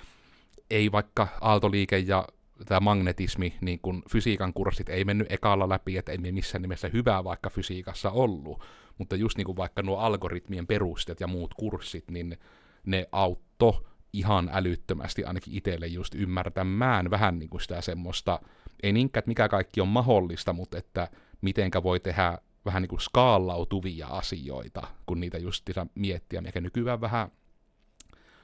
ei 0.69 0.91
vaikka 0.91 1.27
aaltoliike 1.41 1.97
ja 1.97 2.27
tämä 2.65 2.79
magnetismi, 2.79 3.53
niin 3.61 3.79
kun 3.79 4.03
fysiikan 4.11 4.53
kurssit 4.53 4.89
ei 4.89 5.05
mennyt 5.05 5.31
ekalla 5.31 5.69
läpi, 5.69 5.97
että 5.97 6.11
ei 6.11 6.17
missään 6.17 6.61
nimessä 6.61 6.89
hyvää 6.93 7.23
vaikka 7.23 7.49
fysiikassa 7.49 8.11
ollut, 8.11 8.63
mutta 8.97 9.15
just 9.15 9.37
niin 9.37 9.45
kuin 9.45 9.57
vaikka 9.57 9.81
nuo 9.81 9.97
algoritmien 9.97 10.67
perusteet 10.67 11.19
ja 11.19 11.27
muut 11.27 11.53
kurssit, 11.53 12.11
niin 12.11 12.37
ne 12.85 13.07
autto 13.11 13.85
ihan 14.17 14.49
älyttömästi 14.53 15.23
ainakin 15.23 15.53
itselle 15.53 15.87
just 15.87 16.15
ymmärtämään 16.15 17.09
vähän 17.09 17.39
niin 17.39 17.49
kuin 17.49 17.61
sitä 17.61 17.81
semmoista, 17.81 18.39
ei 18.83 18.93
niinkään, 18.93 19.19
että 19.19 19.29
mikä 19.29 19.49
kaikki 19.49 19.81
on 19.81 19.87
mahdollista, 19.87 20.53
mutta 20.53 20.77
että 20.77 21.07
mitenkä 21.41 21.83
voi 21.83 21.99
tehdä 21.99 22.37
vähän 22.65 22.81
niin 22.81 22.89
kuin 22.89 22.99
skaalautuvia 22.99 24.07
asioita, 24.07 24.87
kun 25.05 25.19
niitä 25.19 25.37
just 25.37 25.69
miettiä, 25.95 26.41
mikä 26.41 26.61
nykyään 26.61 27.01
vähän 27.01 27.31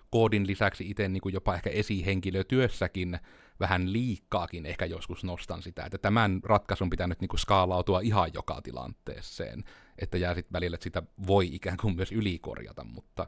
koodin 0.10 0.48
lisäksi 0.48 0.90
itse 0.90 1.08
niin 1.08 1.22
kuin 1.22 1.34
jopa 1.34 1.56
ehkä 1.56 1.70
esihenkilötyössäkin 1.70 3.20
vähän 3.60 3.94
liikkaakin 3.94 4.66
ehkä 4.66 4.86
joskus 4.86 5.24
nostan 5.24 5.62
sitä, 5.62 5.86
että 5.86 5.98
tämän 5.98 6.40
ratkaisun 6.44 6.90
pitää 6.90 7.08
nyt 7.08 7.22
niin 7.22 7.30
kuin 7.30 7.40
skaalautua 7.40 8.00
ihan 8.00 8.32
joka 8.34 8.62
tilanteeseen, 8.62 9.64
että 9.98 10.18
jää 10.18 10.36
sitten 10.36 10.54
välillä, 10.54 10.76
että 10.76 10.84
sitä 10.84 11.04
voi 11.28 11.56
ikään 11.56 11.78
kuin 11.78 11.96
myös 11.96 12.12
ylikorjata, 12.12 12.84
mutta 12.84 13.28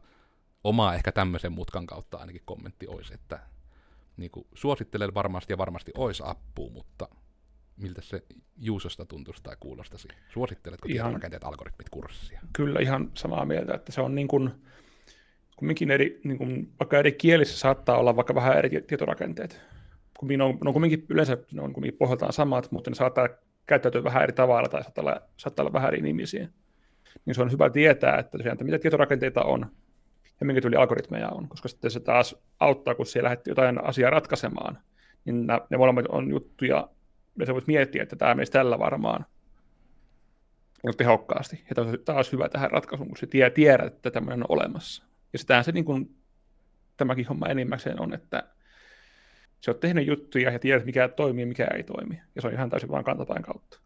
oma 0.64 0.94
ehkä 0.94 1.12
tämmöisen 1.12 1.52
mutkan 1.52 1.86
kautta 1.86 2.18
ainakin 2.18 2.42
kommentti 2.46 2.88
olisi, 2.88 3.14
että 3.14 3.40
niin 4.18 4.32
kuin, 4.32 4.48
suosittelen 4.54 5.14
varmasti 5.14 5.54
ja 5.54 5.58
varmasti 5.58 5.92
olisi 5.98 6.24
appu, 6.26 6.70
mutta 6.70 7.08
miltä 7.78 8.02
se 8.02 8.24
Juusosta 8.58 9.06
tuntuisi 9.06 9.44
tai 9.44 9.56
kuulostasi? 9.60 10.08
Suositteletko 10.34 10.88
ihan, 10.90 10.96
tietorakenteet 10.96 11.44
algoritmit 11.44 11.90
kurssia? 11.90 12.42
Kyllä 12.54 12.80
ihan 12.80 13.12
samaa 13.14 13.46
mieltä, 13.46 13.74
että 13.74 13.92
se 13.92 14.02
on 14.02 14.16
niin 14.16 14.28
kuin, 14.28 14.52
kumminkin 15.56 15.92
eri, 15.92 16.22
niin 16.24 16.38
kuin, 16.38 16.74
vaikka 16.80 16.98
eri 16.98 17.12
kielissä 17.12 17.60
saattaa 17.60 17.98
olla 17.98 18.16
vaikka 18.16 18.36
vähän 18.36 18.58
eri 18.58 18.70
tietorakenteet. 18.88 19.62
Kun 20.20 20.28
ne 20.28 20.44
on, 20.44 20.58
ne 20.64 20.68
on 20.68 20.74
kumminkin 20.74 21.06
yleensä 21.10 21.38
ne 21.52 21.62
on 21.62 21.74
kumminkin 21.74 21.98
pohjaltaan 21.98 22.34
samat, 22.34 22.72
mutta 22.72 22.92
ne 22.92 22.96
saattaa 22.96 23.30
käyttäytyä 23.66 24.04
vähän 24.04 24.24
eri 24.24 24.34
tavalla 24.34 24.70
tai 24.70 24.84
saattaa 24.84 25.02
olla, 25.02 25.22
saattaa 25.38 25.64
olla 25.64 25.74
vähän 25.74 25.88
eri 25.88 26.02
nimisiä. 26.02 26.50
Niin 27.26 27.36
se 27.36 27.42
on 27.42 27.52
hyvä 27.52 27.70
tietää, 27.70 28.18
että, 28.18 28.38
tosiaan, 28.38 28.54
että 28.54 28.66
mitä 28.66 28.80
tietorakenteita 28.80 29.44
on, 29.44 29.72
ja 30.40 30.46
minkä 30.46 30.62
tyyli 30.62 30.76
algoritmeja 30.76 31.30
on, 31.30 31.50
koska 31.50 31.68
sitten 31.68 31.92
se 31.92 32.00
taas 32.00 32.36
auttaa, 32.60 32.96
kun 32.96 33.06
siellä 33.06 33.28
lähdet 33.28 33.48
jotain 33.48 33.84
asiaa 33.84 34.10
ratkaisemaan, 34.10 34.78
niin 35.26 35.48
nämä, 35.48 35.62
ne 35.70 35.78
molemmat 35.78 36.06
on 36.10 36.30
juttuja, 36.30 36.90
ja 37.40 37.46
sä 37.46 37.54
voit 37.54 37.68
miettiä, 37.68 38.04
että 38.04 38.16
tämä 38.16 38.36
menisi 38.36 38.52
tällä 38.52 38.80
varmaan 38.80 39.26
niin 40.84 40.98
tehokkaasti. 40.98 41.64
Ja 41.70 41.76
tämä 41.76 41.88
on 41.88 41.98
taas 42.06 42.32
hyvä 42.32 42.50
tähän 42.50 42.72
ratkaisuun, 42.72 43.10
kun 43.10 43.18
se 43.18 43.28
tie, 43.28 43.50
tiedät, 43.50 43.94
että 43.94 44.12
tämmöinen 44.12 44.40
on 44.40 44.58
olemassa. 44.58 45.04
Ja 45.34 45.40
sitähän 45.40 45.64
se 45.64 45.72
niin 45.72 45.86
kuin, 45.86 46.16
tämäkin 46.98 47.28
homma 47.28 47.48
enimmäkseen 47.48 48.02
on, 48.02 48.14
että 48.14 48.44
se 49.60 49.72
on 49.72 49.80
tehnyt 49.80 50.08
juttuja 50.08 50.52
ja 50.52 50.60
tiedät, 50.60 50.86
mikä 50.86 51.08
toimii 51.08 51.46
mikä 51.46 51.68
ei 51.76 51.84
toimi. 51.84 52.22
Ja 52.36 52.42
se 52.42 52.48
on 52.48 52.54
ihan 52.54 52.70
täysin 52.70 52.90
vain 52.90 53.06
kantapäin 53.06 53.44
kautta. 53.44 53.80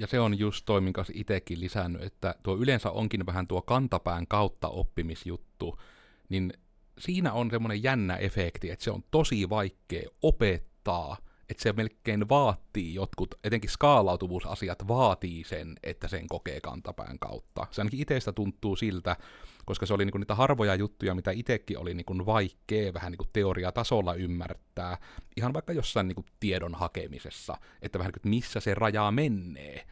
Ja 0.00 0.06
se 0.06 0.20
on 0.20 0.38
just 0.38 0.64
toi, 0.64 0.80
minkä 0.80 1.04
itsekin 1.14 1.60
lisännyt, 1.60 2.02
että 2.02 2.34
tuo 2.42 2.56
yleensä 2.56 2.90
onkin 2.90 3.26
vähän 3.26 3.46
tuo 3.46 3.62
kantapään 3.62 4.26
kautta 4.26 4.68
oppimisjuttu, 4.68 5.80
niin 6.28 6.52
siinä 6.98 7.32
on 7.32 7.50
semmoinen 7.50 7.82
jännä 7.82 8.16
efekti, 8.16 8.70
että 8.70 8.84
se 8.84 8.90
on 8.90 9.04
tosi 9.10 9.48
vaikea 9.48 10.08
opettaa, 10.22 11.16
että 11.50 11.62
se 11.62 11.72
melkein 11.72 12.28
vaatii 12.28 12.94
jotkut, 12.94 13.34
etenkin 13.44 13.70
skaalautuvuusasiat 13.70 14.88
vaatii 14.88 15.44
sen, 15.44 15.74
että 15.82 16.08
sen 16.08 16.28
kokee 16.28 16.60
kantapään 16.60 17.18
kautta. 17.18 17.66
Se 17.70 17.80
ainakin 17.80 18.00
itsestä 18.00 18.32
tuntuu 18.32 18.76
siltä, 18.76 19.16
koska 19.64 19.86
se 19.86 19.94
oli 19.94 20.04
niinku 20.04 20.18
niitä 20.18 20.34
harvoja 20.34 20.74
juttuja, 20.74 21.14
mitä 21.14 21.30
itsekin 21.30 21.78
oli 21.78 21.94
niinku 21.94 22.26
vaikea 22.26 22.94
vähän 22.94 23.12
niinku 23.12 23.26
teoriatasolla 23.32 24.14
ymmärtää, 24.14 24.98
ihan 25.36 25.52
vaikka 25.52 25.72
jossain 25.72 26.08
niinku 26.08 26.24
tiedon 26.40 26.74
hakemisessa, 26.74 27.56
että 27.82 27.98
vähän 27.98 28.12
niinku, 28.16 28.28
missä 28.28 28.60
se 28.60 28.74
raja 28.74 29.10
menee. 29.10 29.86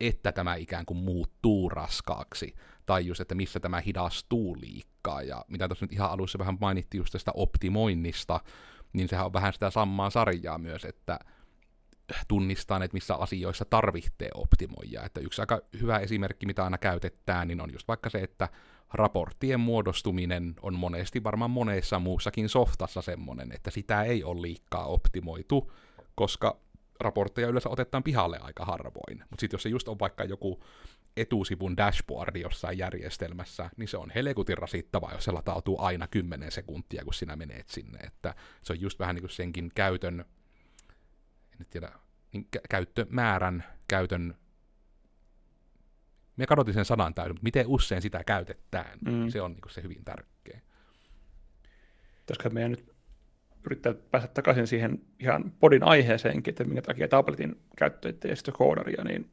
että 0.00 0.32
tämä 0.32 0.54
ikään 0.54 0.86
kuin 0.86 0.98
muuttuu 0.98 1.68
raskaaksi, 1.68 2.54
tai 2.86 3.06
just, 3.06 3.20
että 3.20 3.34
missä 3.34 3.60
tämä 3.60 3.80
hidastuu 3.80 4.56
liikkaa, 4.60 5.22
ja 5.22 5.44
mitä 5.48 5.68
tuossa 5.68 5.84
nyt 5.84 5.92
ihan 5.92 6.10
alussa 6.10 6.38
vähän 6.38 6.58
mainittiin 6.60 6.98
just 6.98 7.12
tästä 7.12 7.30
optimoinnista, 7.34 8.40
niin 8.94 9.08
sehän 9.08 9.26
on 9.26 9.32
vähän 9.32 9.52
sitä 9.52 9.70
samaa 9.70 10.10
sarjaa 10.10 10.58
myös, 10.58 10.84
että 10.84 11.18
tunnistaa, 12.28 12.84
että 12.84 12.94
missä 12.94 13.14
asioissa 13.14 13.64
tarvitsee 13.64 14.28
optimoija. 14.34 15.04
Että 15.04 15.20
yksi 15.20 15.42
aika 15.42 15.60
hyvä 15.80 15.98
esimerkki, 15.98 16.46
mitä 16.46 16.64
aina 16.64 16.78
käytetään, 16.78 17.48
niin 17.48 17.60
on 17.60 17.72
just 17.72 17.88
vaikka 17.88 18.10
se, 18.10 18.18
että 18.18 18.48
raporttien 18.92 19.60
muodostuminen 19.60 20.54
on 20.62 20.74
monesti 20.74 21.24
varmaan 21.24 21.50
monessa 21.50 21.98
muussakin 21.98 22.48
softassa 22.48 23.02
semmoinen, 23.02 23.52
että 23.52 23.70
sitä 23.70 24.02
ei 24.02 24.24
ole 24.24 24.42
liikaa 24.42 24.86
optimoitu, 24.86 25.72
koska 26.14 26.60
raportteja 27.00 27.48
yleensä 27.48 27.68
otetaan 27.68 28.02
pihalle 28.02 28.38
aika 28.38 28.64
harvoin. 28.64 29.18
Mutta 29.18 29.40
sitten 29.40 29.54
jos 29.54 29.62
se 29.62 29.68
just 29.68 29.88
on 29.88 29.98
vaikka 29.98 30.24
joku 30.24 30.64
etusivun 31.16 31.76
dashboardi 31.76 32.40
jossain 32.40 32.78
järjestelmässä, 32.78 33.70
niin 33.76 33.88
se 33.88 33.96
on 33.96 34.10
helekutin 34.14 34.58
rasittava, 34.58 35.10
jos 35.12 35.24
se 35.24 35.32
latautuu 35.32 35.80
aina 35.80 36.06
10 36.06 36.52
sekuntia, 36.52 37.04
kun 37.04 37.14
sinä 37.14 37.36
menet 37.36 37.68
sinne. 37.68 37.98
Että 37.98 38.34
se 38.62 38.72
on 38.72 38.80
just 38.80 38.98
vähän 38.98 39.14
niin 39.14 39.22
kuin 39.22 39.30
senkin 39.30 39.70
käytön, 39.74 40.24
en 41.60 41.66
tiedä, 41.70 41.92
niin 42.32 42.48
kä- 42.56 42.66
käyttömäärän, 42.70 43.64
käytön 43.88 44.34
me 46.36 46.46
kadotin 46.46 46.74
sen 46.74 46.84
sanan 46.84 47.14
täysin, 47.14 47.32
mutta 47.32 47.44
miten 47.44 47.66
usein 47.66 48.02
sitä 48.02 48.24
käytetään, 48.24 48.98
mm. 49.06 49.28
se 49.28 49.42
on 49.42 49.52
niin 49.52 49.60
se 49.70 49.82
hyvin 49.82 50.04
tärkeä. 50.04 50.60
Koska 52.28 52.50
meidän 52.50 52.70
nyt 52.70 52.94
yrittää 53.66 53.94
päästä 54.10 54.28
takaisin 54.28 54.66
siihen 54.66 55.02
ihan 55.20 55.52
podin 55.60 55.82
aiheeseenkin, 55.84 56.52
että 56.52 56.64
minkä 56.64 56.82
takia 56.82 57.08
tabletin 57.08 57.60
käyttö 57.76 58.08
ei 58.08 58.34
koodaria, 58.52 59.04
niin 59.04 59.30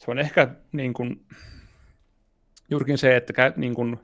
se 0.00 0.10
on 0.10 0.18
ehkä 0.18 0.48
niin 0.72 0.92
kuin, 0.92 1.26
juurikin 2.70 2.98
se, 2.98 3.16
että 3.16 3.52
niin 3.56 3.74
kuin, 3.74 4.00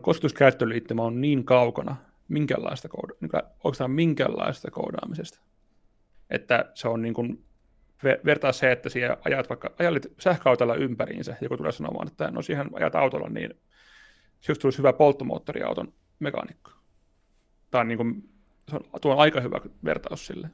kosketuskäyttöliittymä 0.00 1.02
on 1.02 1.20
niin 1.20 1.44
kaukana 1.44 1.96
minkälaista, 2.28 2.88
kooda, 2.88 3.14
niin 3.20 3.30
oikeastaan 3.64 3.90
minkälaista 3.90 4.70
koodaamisesta, 4.70 5.40
että 6.30 6.70
se 6.74 6.88
on 6.88 7.02
niin 7.02 7.14
kuin, 7.14 7.44
vertaa 8.24 8.52
se, 8.52 8.72
että 8.72 8.88
siellä 8.88 9.16
ajat 9.24 9.48
vaikka 9.48 9.74
ajallit 9.78 10.06
sähköautolla 10.18 10.74
ympäriinsä, 10.74 11.36
joku 11.40 11.56
tulee 11.56 11.72
sanomaan, 11.72 12.08
että 12.08 12.30
no 12.30 12.42
siihen 12.42 12.70
ajat 12.72 12.94
autolla, 12.94 13.28
niin 13.28 13.54
just 14.48 14.60
tulisi 14.60 14.78
hyvä 14.78 14.92
polttomoottoriauton 14.92 15.92
mekaanikko. 16.18 16.70
Tämä 17.70 17.80
on, 17.80 17.88
niin 17.88 17.98
kuin, 17.98 18.28
se 18.70 18.76
on, 18.76 19.00
tuo 19.02 19.12
on 19.12 19.18
aika 19.18 19.40
hyvä 19.40 19.60
vertaus 19.84 20.26
sille. 20.26 20.50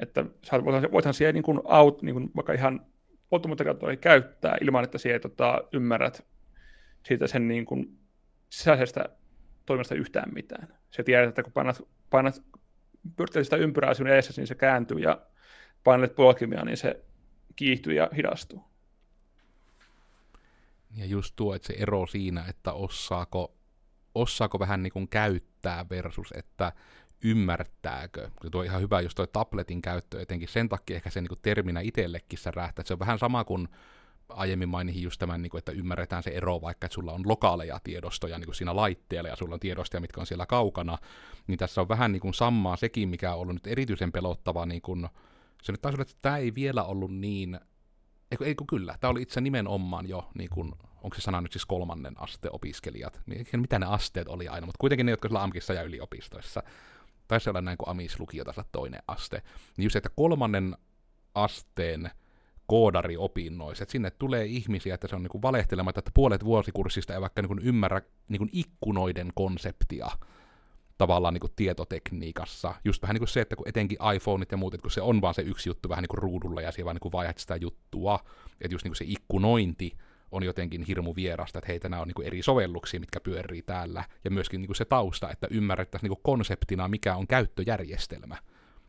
Että 0.00 0.24
voithan, 0.64 0.92
voithan 0.92 1.14
siellä 1.14 1.32
niin 1.32 1.42
kuin 1.42 1.60
aut, 1.64 2.02
niin 2.02 2.14
kuin 2.14 2.30
vaikka 2.36 2.52
ihan 2.52 2.86
polttomoottoriautoa 3.30 3.96
käyttää 3.96 4.56
ilman, 4.60 4.84
että 4.84 4.98
siellä 4.98 5.18
tota, 5.18 5.64
ymmärrät 5.72 6.26
siitä 7.02 7.26
sen 7.26 7.48
niin 7.48 7.64
kuin 7.64 7.98
sisäisestä 8.50 9.08
toiminnasta 9.66 9.94
yhtään 9.94 10.34
mitään. 10.34 10.78
Se 10.90 11.02
tiedät, 11.02 11.28
että 11.28 11.42
kun 11.42 11.52
painat, 11.52 11.82
painat 12.10 12.42
sitä 13.42 13.56
ympyrää 13.56 13.94
sinun 13.94 14.12
edessä, 14.12 14.32
niin 14.36 14.46
se 14.46 14.54
kääntyy 14.54 14.98
ja 14.98 15.20
painelet 15.84 16.14
polkimia, 16.14 16.64
niin 16.64 16.76
se 16.76 17.04
kiihtyy 17.56 17.94
ja 17.94 18.08
hidastuu. 18.16 18.64
Ja 20.96 21.06
just 21.06 21.36
tuo, 21.36 21.54
että 21.54 21.66
se 21.66 21.74
ero 21.78 22.06
siinä, 22.06 22.44
että 22.48 22.72
osaako, 22.72 23.54
osaako 24.14 24.58
vähän 24.58 24.82
niin 24.82 24.92
kuin 24.92 25.08
käyttää 25.08 25.88
versus, 25.90 26.32
että 26.36 26.72
ymmärtääkö. 27.24 28.30
Tuo 28.50 28.60
on 28.60 28.64
ihan 28.64 28.80
hyvä, 28.80 29.00
jos 29.00 29.14
tuo 29.14 29.26
tabletin 29.26 29.82
käyttö 29.82 30.20
etenkin 30.20 30.48
sen 30.48 30.68
takia 30.68 30.96
ehkä 30.96 31.10
se 31.10 31.20
niin 31.20 31.28
kuin 31.28 31.38
terminä 31.42 31.80
itsellekin 31.80 32.38
se 32.38 32.50
rähtää. 32.50 32.84
Se 32.84 32.94
on 32.94 32.98
vähän 32.98 33.18
sama 33.18 33.44
kuin 33.44 33.68
aiemmin 34.28 34.68
mainihin 34.68 35.02
just 35.02 35.18
tämän, 35.18 35.42
niin 35.42 35.50
kuin, 35.50 35.58
että 35.58 35.72
ymmärretään 35.72 36.22
se 36.22 36.30
ero, 36.30 36.60
vaikka 36.60 36.86
että 36.86 36.94
sulla 36.94 37.12
on 37.12 37.22
lokaaleja 37.26 37.80
tiedostoja 37.84 38.38
niin 38.38 38.46
kuin 38.46 38.54
siinä 38.54 38.76
laitteella 38.76 39.28
ja 39.28 39.36
sulla 39.36 39.54
on 39.54 39.60
tiedostoja, 39.60 40.00
mitkä 40.00 40.20
on 40.20 40.26
siellä 40.26 40.46
kaukana, 40.46 40.98
niin 41.46 41.58
tässä 41.58 41.80
on 41.80 41.88
vähän 41.88 42.12
niin 42.12 42.20
kuin 42.20 42.34
samaa 42.34 42.76
sekin, 42.76 43.08
mikä 43.08 43.34
on 43.34 43.40
ollut 43.40 43.54
nyt 43.54 43.66
erityisen 43.66 44.12
pelottava 44.12 44.66
niin 44.66 44.82
kuin, 44.82 45.08
se 45.62 45.72
nyt 45.72 45.82
taisi 45.82 45.96
olla, 45.96 46.02
että 46.02 46.14
tämä 46.22 46.36
ei 46.36 46.54
vielä 46.54 46.84
ollut 46.84 47.14
niin, 47.14 47.60
eikö, 48.30 48.46
eikö 48.46 48.64
kyllä, 48.68 48.94
tämä 49.00 49.10
oli 49.10 49.22
itse 49.22 49.40
nimenomaan 49.40 50.08
jo, 50.08 50.30
niin 50.34 50.50
kuin, 50.50 50.72
onko 51.02 51.14
se 51.14 51.20
sana 51.20 51.40
nyt 51.40 51.52
siis 51.52 51.66
kolmannen 51.66 52.14
asteen 52.16 52.54
opiskelijat, 52.54 53.20
mitä 53.56 53.78
ne 53.78 53.86
asteet 53.86 54.28
oli 54.28 54.48
aina, 54.48 54.66
mutta 54.66 54.80
kuitenkin 54.80 55.06
ne, 55.06 55.12
jotka 55.12 55.28
siellä 55.28 55.42
AMKissa 55.42 55.74
ja 55.74 55.82
yliopistoissa, 55.82 56.62
taisi 57.28 57.50
olla 57.50 57.60
näin 57.60 57.78
kuin 57.78 57.88
AMIS-lukio 57.88 58.44
toinen 58.72 59.02
aste, 59.08 59.42
niin 59.76 59.84
just 59.84 59.96
että 59.96 60.10
kolmannen 60.16 60.76
asteen 61.34 62.10
koodariopinnoissa, 62.66 63.82
että 63.82 63.92
sinne 63.92 64.10
tulee 64.10 64.44
ihmisiä, 64.44 64.94
että 64.94 65.08
se 65.08 65.16
on 65.16 65.22
niin 65.22 65.42
valehtelematta, 65.42 65.98
että 65.98 66.10
puolet 66.14 66.44
vuosikurssista 66.44 67.14
ei 67.14 67.20
vaikka 67.20 67.42
niin 67.42 67.58
ymmärrä 67.62 68.02
niin 68.28 68.50
ikkunoiden 68.52 69.32
konseptia, 69.34 70.08
tavallaan 70.98 71.34
niin 71.34 71.40
kuin 71.40 71.52
tietotekniikassa. 71.56 72.74
Just 72.84 73.02
vähän 73.02 73.14
niin 73.14 73.20
kuin 73.20 73.28
se, 73.28 73.40
että 73.40 73.56
kun 73.56 73.68
etenkin 73.68 73.98
iPhoneit 74.16 74.50
ja 74.50 74.56
muut, 74.56 74.74
että 74.74 74.82
kun 74.82 74.90
se 74.90 75.00
on 75.00 75.20
vaan 75.20 75.34
se 75.34 75.42
yksi 75.42 75.68
juttu 75.68 75.88
vähän 75.88 76.02
niin 76.02 76.08
kuin 76.08 76.22
ruudulla 76.22 76.60
ja 76.60 76.72
siellä 76.72 76.84
vaan 76.84 76.96
niin 76.96 77.00
kuin 77.00 77.12
vaihdat 77.12 77.38
sitä 77.38 77.56
juttua, 77.56 78.18
että 78.60 78.74
just 78.74 78.84
niin 78.84 78.90
kuin 78.90 78.96
se 78.96 79.04
ikkunointi 79.08 79.96
on 80.32 80.42
jotenkin 80.42 80.82
hirmu 80.82 81.14
vierasta, 81.16 81.58
että 81.58 81.72
heitä 81.72 81.88
nämä 81.88 82.02
on 82.02 82.08
niin 82.08 82.14
kuin 82.14 82.26
eri 82.26 82.42
sovelluksia, 82.42 83.00
mitkä 83.00 83.20
pyörii 83.20 83.62
täällä, 83.62 84.04
ja 84.24 84.30
myöskin 84.30 84.60
niin 84.60 84.66
kuin 84.66 84.76
se 84.76 84.84
tausta, 84.84 85.30
että 85.30 85.48
ymmärrettäisiin 85.50 86.08
niin 86.08 86.16
kuin 86.16 86.22
konseptina, 86.22 86.88
mikä 86.88 87.16
on 87.16 87.26
käyttöjärjestelmä. 87.26 88.36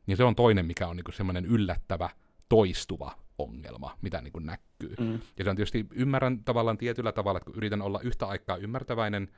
Niin 0.08 0.18
se 0.18 0.24
on 0.24 0.36
toinen, 0.36 0.66
mikä 0.66 0.88
on 0.88 0.96
niin 0.96 1.04
kuin 1.04 1.16
semmoinen 1.16 1.46
yllättävä, 1.46 2.10
toistuva 2.50 3.16
ongelma, 3.38 3.98
mitä 4.02 4.22
niin 4.22 4.34
kuin 4.34 4.46
näkyy. 4.46 4.96
Mm. 5.00 5.20
Ja 5.38 5.44
se 5.44 5.50
on 5.50 5.56
tietysti, 5.56 5.88
ymmärrän 5.92 6.44
tavallaan 6.44 6.78
tietyllä 6.78 7.12
tavalla, 7.12 7.38
että 7.38 7.46
kun 7.46 7.58
yritän 7.58 7.82
olla 7.82 8.00
yhtä 8.02 8.26
aikaa 8.26 8.58
ymmärtäväinen, 8.58 9.30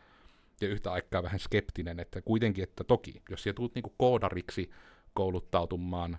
ja 0.62 0.68
yhtä 0.68 0.92
aikaa 0.92 1.24
vähän 1.24 1.40
skeptinen, 1.40 2.00
että 2.00 2.22
kuitenkin, 2.22 2.64
että 2.64 2.84
toki, 2.84 3.22
jos 3.30 3.44
sä 3.44 3.54
tulet 3.54 3.76
niinku 3.76 3.94
koodariksi 3.98 4.70
kouluttautumaan, 5.14 6.18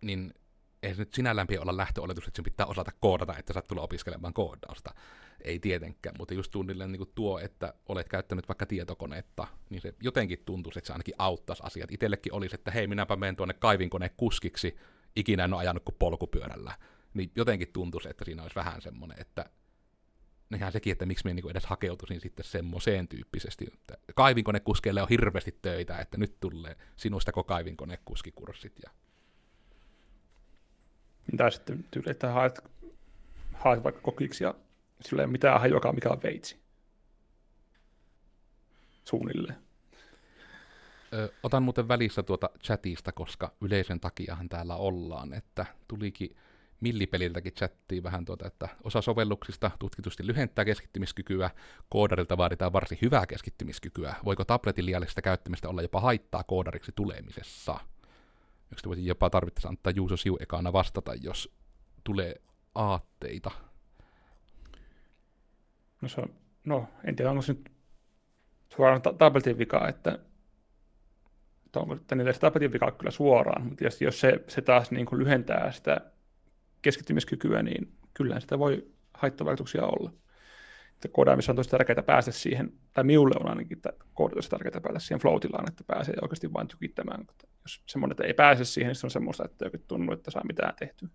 niin 0.00 0.34
ei 0.82 0.94
se 0.94 1.02
nyt 1.02 1.14
sinällään 1.14 1.46
pidä 1.46 1.60
olla 1.60 1.76
lähtöoletus, 1.76 2.26
että 2.26 2.36
sinun 2.36 2.44
pitää 2.44 2.66
osata 2.66 2.90
koodata, 3.00 3.36
että 3.38 3.52
sä 3.52 3.62
tulla 3.62 3.82
opiskelemaan 3.82 4.34
koodausta. 4.34 4.94
Ei 5.40 5.58
tietenkään, 5.58 6.14
mutta 6.18 6.34
just 6.34 6.50
tunnilleen 6.50 6.92
niin 6.92 7.12
tuo, 7.14 7.38
että 7.38 7.74
olet 7.88 8.08
käyttänyt 8.08 8.48
vaikka 8.48 8.66
tietokonetta, 8.66 9.46
niin 9.70 9.80
se 9.80 9.94
jotenkin 10.02 10.42
tuntuu, 10.44 10.72
että 10.76 10.86
se 10.86 10.92
ainakin 10.92 11.14
auttaisi 11.18 11.62
asiat. 11.66 11.92
Itellekin 11.92 12.32
olisi, 12.32 12.54
että 12.54 12.70
hei, 12.70 12.86
minäpä 12.86 13.16
menen 13.16 13.36
tuonne 13.36 13.54
kaivinkonekuskiksi, 13.54 14.76
ikinä 15.16 15.44
en 15.44 15.52
ole 15.52 15.60
ajanut 15.60 15.84
kuin 15.84 15.96
polkupyörällä. 15.98 16.74
Niin 17.14 17.32
jotenkin 17.36 17.72
tuntuisi, 17.72 18.08
että 18.08 18.24
siinä 18.24 18.42
olisi 18.42 18.56
vähän 18.56 18.82
semmoinen, 18.82 19.20
että 19.20 19.50
ihan 20.56 20.72
sekin, 20.72 20.92
että 20.92 21.06
miksi 21.06 21.24
minä 21.24 21.34
niin 21.34 21.50
edes 21.50 21.66
hakeutuisin 21.66 22.20
sitten 22.20 22.44
semmoiseen 22.44 23.08
tyyppisesti. 23.08 23.66
Kaivinkonekuskeille 24.14 25.02
on 25.02 25.08
hirveästi 25.08 25.58
töitä, 25.62 25.98
että 25.98 26.18
nyt 26.18 26.40
tulee 26.40 26.76
sinusta 26.96 27.32
kaivinkonekuskikurssit. 27.32 28.72
Ja... 28.84 28.90
Mitä 31.32 31.50
sitten 31.50 31.84
tyyli, 31.90 32.10
että 32.10 32.32
haet, 32.32 32.60
haet 33.52 33.84
vaikka 33.84 34.00
kokiksi 34.00 34.44
ja 34.44 34.54
sillä 35.00 35.22
ei 35.22 35.24
ole 35.24 35.32
mitään 35.32 35.60
hajoakaan, 35.60 35.94
mikä 35.94 36.08
on 36.08 36.22
veitsi. 36.22 36.56
Suunnilleen. 39.04 39.56
Ö, 41.12 41.32
otan 41.42 41.62
muuten 41.62 41.88
välissä 41.88 42.22
tuota 42.22 42.50
chatista, 42.64 43.12
koska 43.12 43.52
yleisen 43.60 44.00
takiahan 44.00 44.48
täällä 44.48 44.76
ollaan, 44.76 45.32
että 45.34 45.66
tulikin 45.88 46.36
millipeliltäkin 46.80 47.52
chattiin 47.52 48.02
vähän 48.02 48.24
tuota, 48.24 48.46
että 48.46 48.68
osa 48.84 49.00
sovelluksista 49.00 49.70
tutkitusti 49.78 50.26
lyhentää 50.26 50.64
keskittymiskykyä, 50.64 51.50
koodarilta 51.88 52.36
vaaditaan 52.36 52.72
varsin 52.72 52.98
hyvää 53.02 53.26
keskittymiskykyä. 53.26 54.14
Voiko 54.24 54.44
tabletin 54.44 54.86
liiallista 54.86 55.22
käyttämistä 55.22 55.68
olla 55.68 55.82
jopa 55.82 56.00
haittaa 56.00 56.44
koodariksi 56.44 56.92
tulemisessa? 56.94 57.80
Yksi 58.72 58.88
voisi 58.88 59.06
jopa 59.06 59.30
tarvittaisi 59.30 59.68
antaa 59.68 59.92
Juuso 59.96 60.16
Siu 60.16 60.38
ekana 60.40 60.72
vastata, 60.72 61.14
jos 61.14 61.54
tulee 62.04 62.34
aatteita. 62.74 63.50
No, 66.02 66.08
se 66.08 66.20
on, 66.20 66.34
no 66.64 66.88
en 67.04 67.16
tiedä, 67.16 67.30
onko 67.30 67.42
se 67.42 67.52
nyt 67.52 67.70
suoraan 68.76 69.02
ta- 69.02 69.12
tabletin 69.12 69.58
vika, 69.58 69.88
että 69.88 70.18
onko 71.76 71.94
että 71.94 72.14
niillä 72.14 72.32
se 72.32 72.40
tabletin 72.40 72.72
vika 72.72 72.90
kyllä 72.90 73.10
suoraan, 73.10 73.66
mutta 73.66 73.84
jos, 73.84 74.02
jos 74.02 74.20
se, 74.20 74.44
se 74.48 74.62
taas 74.62 74.90
niin 74.90 75.06
kuin 75.06 75.18
lyhentää 75.18 75.72
sitä 75.72 76.00
keskittymiskykyä, 76.82 77.62
niin 77.62 77.92
kyllähän 78.14 78.42
sitä 78.42 78.58
voi 78.58 78.90
haittavaikutuksia 79.14 79.86
olla. 79.86 80.12
Koodaamissa 81.08 81.52
on 81.52 81.56
tosi 81.56 81.70
tärkeää 81.70 82.02
päästä 82.02 82.32
siihen, 82.32 82.72
tai 82.92 83.04
minulle 83.04 83.34
on 83.40 83.48
ainakin 83.48 83.76
että 83.76 83.92
koodatussa 84.14 84.50
tärkeää 84.50 84.80
päästä 84.80 84.98
siihen 84.98 85.20
flow 85.20 85.36
että 85.68 85.84
pääsee 85.86 86.14
oikeasti 86.22 86.52
vain 86.52 86.68
tykittämään. 86.68 87.26
Jos 87.62 87.82
semmoinen, 87.86 88.12
että 88.12 88.24
ei 88.24 88.34
pääse 88.34 88.64
siihen, 88.64 88.88
niin 88.88 88.96
se 88.96 89.06
on 89.06 89.10
semmoista, 89.10 89.44
että 89.44 89.64
ei 89.64 89.80
tunnu, 89.88 90.12
että 90.12 90.30
saa 90.30 90.44
mitään 90.44 90.74
tehtyä. 90.78 91.08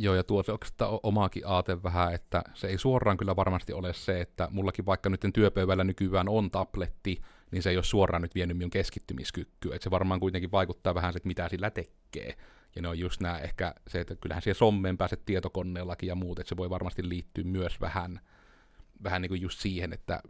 Joo, 0.00 0.14
ja 0.14 0.24
tuo 0.24 0.44
oikeastaan 0.48 1.00
omaakin 1.02 1.42
aate 1.46 1.82
vähän, 1.82 2.14
että 2.14 2.42
se 2.54 2.66
ei 2.68 2.78
suoraan 2.78 3.16
kyllä 3.16 3.36
varmasti 3.36 3.72
ole 3.72 3.92
se, 3.92 4.20
että 4.20 4.48
mullakin 4.50 4.86
vaikka 4.86 5.08
nyt 5.08 5.20
työpöydällä 5.32 5.84
nykyään 5.84 6.28
on 6.28 6.50
tabletti, 6.50 7.20
niin 7.50 7.62
se 7.62 7.70
ei 7.70 7.76
ole 7.76 7.84
suoraan 7.84 8.22
nyt 8.22 8.34
vienyt 8.34 8.56
minun 8.56 8.70
keskittymiskykyä. 8.70 9.74
Että 9.74 9.84
se 9.84 9.90
varmaan 9.90 10.20
kuitenkin 10.20 10.50
vaikuttaa 10.50 10.94
vähän 10.94 11.16
että 11.16 11.26
mitä 11.28 11.48
sillä 11.48 11.70
tekee. 11.70 12.36
Ja 12.76 12.82
ne 12.82 12.88
on 12.88 12.98
just 12.98 13.20
nämä 13.20 13.38
ehkä 13.38 13.74
se, 13.88 14.00
että 14.00 14.16
kyllähän 14.16 14.42
siihen 14.42 14.54
sommeen 14.54 14.98
pääset 14.98 15.24
tietokoneellakin 15.24 16.06
ja 16.06 16.14
muut, 16.14 16.38
että 16.38 16.48
se 16.48 16.56
voi 16.56 16.70
varmasti 16.70 17.08
liittyä 17.08 17.44
myös 17.44 17.80
vähän, 17.80 18.20
vähän 19.02 19.22
niin 19.22 19.30
kuin 19.30 19.40
just 19.40 19.60
siihen, 19.60 19.92
että 19.92 20.22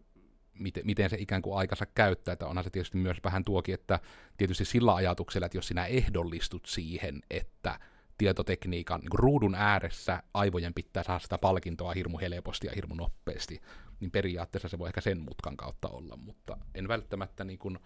miten, 0.59 0.87
miten 0.87 1.11
se 1.11 1.17
ikään 1.21 1.43
kuin 1.43 1.59
aikansa 1.59 1.87
käyttää, 1.87 2.33
että 2.33 2.47
onhan 2.47 2.65
se 2.65 2.71
tietysti 2.71 2.99
myös 2.99 3.17
vähän 3.25 3.45
tuokin, 3.45 3.75
että 3.75 4.01
tietysti 4.37 4.65
sillä 4.65 4.95
ajatuksella, 4.95 5.47
että 5.47 5.59
jos 5.59 5.69
sinä 5.69 5.87
ehdollistut 5.87 6.67
siihen, 6.67 7.23
että 7.31 7.81
tietotekniikan 8.19 9.01
niin 9.01 9.19
ruudun 9.19 9.55
ääressä 9.55 10.23
aivojen 10.35 10.75
pitää 10.75 11.03
saada 11.03 11.19
sitä 11.19 11.39
palkintoa 11.39 11.93
hirmu 11.93 12.19
helposti 12.19 12.67
ja 12.67 12.73
hirmu 12.75 12.95
nopeasti, 12.95 13.61
niin 14.01 14.11
periaatteessa 14.11 14.69
se 14.69 14.79
voi 14.79 14.89
ehkä 14.89 15.01
sen 15.01 15.21
mutkan 15.21 15.57
kautta 15.57 15.89
olla, 15.89 16.17
mutta 16.17 16.59
en 16.75 16.89
välttämättä 16.89 17.45
niin 17.45 17.59
kuin 17.59 17.79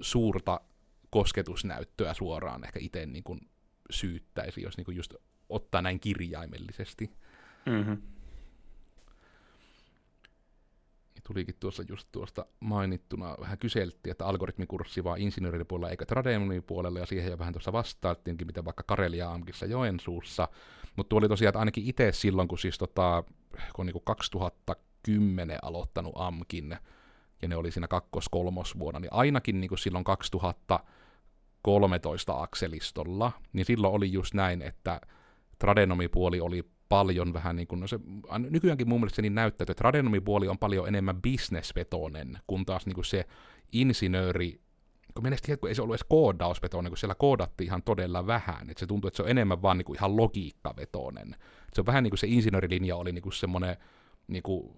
suurta 0.00 0.60
kosketusnäyttöä 1.10 2.14
suoraan 2.14 2.64
ehkä 2.64 2.78
itse 2.82 3.06
niin 3.06 3.24
kuin 3.24 3.40
syyttäisi, 3.90 4.62
jos 4.62 4.76
niinku 4.76 4.90
just 4.90 5.14
ottaa 5.48 5.82
näin 5.82 6.00
kirjaimellisesti. 6.00 7.10
Mm-hmm. 7.66 8.02
Niin 11.14 11.22
tulikin 11.26 11.54
tuossa 11.60 11.82
just 11.88 12.08
tuosta 12.12 12.46
mainittuna, 12.60 13.36
vähän 13.40 13.58
kyseltiin, 13.58 14.10
että 14.10 14.26
algoritmikurssi 14.26 15.04
vaan 15.04 15.20
insinöörin 15.20 15.66
puolella 15.66 15.90
eikä 15.90 16.06
Trademonin 16.06 16.62
puolella, 16.62 16.98
ja 16.98 17.06
siihen 17.06 17.30
jo 17.30 17.38
vähän 17.38 17.52
tuossa 17.52 17.72
vastaattiinkin, 17.72 18.46
mitä 18.46 18.64
vaikka 18.64 18.82
Karelia 18.86 19.32
Amkissa 19.32 19.66
Joensuussa. 19.66 20.48
Mutta 20.96 21.08
tuli 21.08 21.18
oli 21.18 21.28
tosiaan, 21.28 21.48
että 21.48 21.58
ainakin 21.58 21.84
itse 21.86 22.12
silloin, 22.12 22.48
kun 22.48 22.58
siis 22.58 22.78
tota, 22.78 23.24
kun 23.74 23.86
niinku 23.86 24.00
2010 24.00 25.58
aloittanut 25.62 26.12
Amkin, 26.16 26.76
ja 27.42 27.48
ne 27.48 27.56
oli 27.56 27.70
siinä 27.70 27.88
kakkos-kolmos 27.88 28.78
vuonna, 28.78 29.00
niin 29.00 29.12
ainakin 29.12 29.60
niinku 29.60 29.76
silloin 29.76 30.04
2000 30.04 30.80
13 31.62 32.42
akselistolla, 32.42 33.32
niin 33.52 33.64
silloin 33.64 33.94
oli 33.94 34.12
just 34.12 34.34
näin, 34.34 34.62
että 34.62 35.00
tradenomipuoli 35.58 36.40
oli 36.40 36.64
paljon 36.88 37.32
vähän 37.32 37.56
niin 37.56 37.68
kuin, 37.68 37.80
no 37.80 37.86
se, 37.86 37.98
nykyäänkin 38.38 38.88
mun 38.88 39.00
mielestä 39.00 39.16
se 39.16 39.22
niin 39.22 39.34
näyttää, 39.34 39.64
että 39.64 39.74
tradenomipuoli 39.74 40.48
on 40.48 40.58
paljon 40.58 40.88
enemmän 40.88 41.22
bisnesvetoinen, 41.22 42.38
kun 42.46 42.66
taas 42.66 42.86
niin 42.86 42.94
kuin 42.94 43.04
se 43.04 43.24
insinööri, 43.72 44.60
kun 45.14 45.22
mennessä 45.22 45.56
kun 45.56 45.68
ei 45.68 45.74
se 45.74 45.82
ollut 45.82 45.94
edes 45.94 46.06
koodausvetoinen, 46.08 46.90
kun 46.90 46.98
siellä 46.98 47.14
koodattiin 47.14 47.66
ihan 47.66 47.82
todella 47.82 48.26
vähän, 48.26 48.70
että 48.70 48.80
se 48.80 48.86
tuntuu, 48.86 49.08
että 49.08 49.16
se 49.16 49.22
on 49.22 49.28
enemmän 49.28 49.62
vaan 49.62 49.78
niin 49.78 49.86
kuin 49.86 49.96
ihan 49.96 50.16
logiikkavetoinen. 50.16 51.36
Se 51.72 51.80
on 51.80 51.86
vähän 51.86 52.02
niin 52.02 52.10
kuin 52.10 52.18
se 52.18 52.26
insinöörilinja 52.26 52.96
oli 52.96 53.12
niin 53.12 53.22
kuin 53.22 53.32
semmoinen 53.32 53.76
niin 54.28 54.42
kuin 54.42 54.72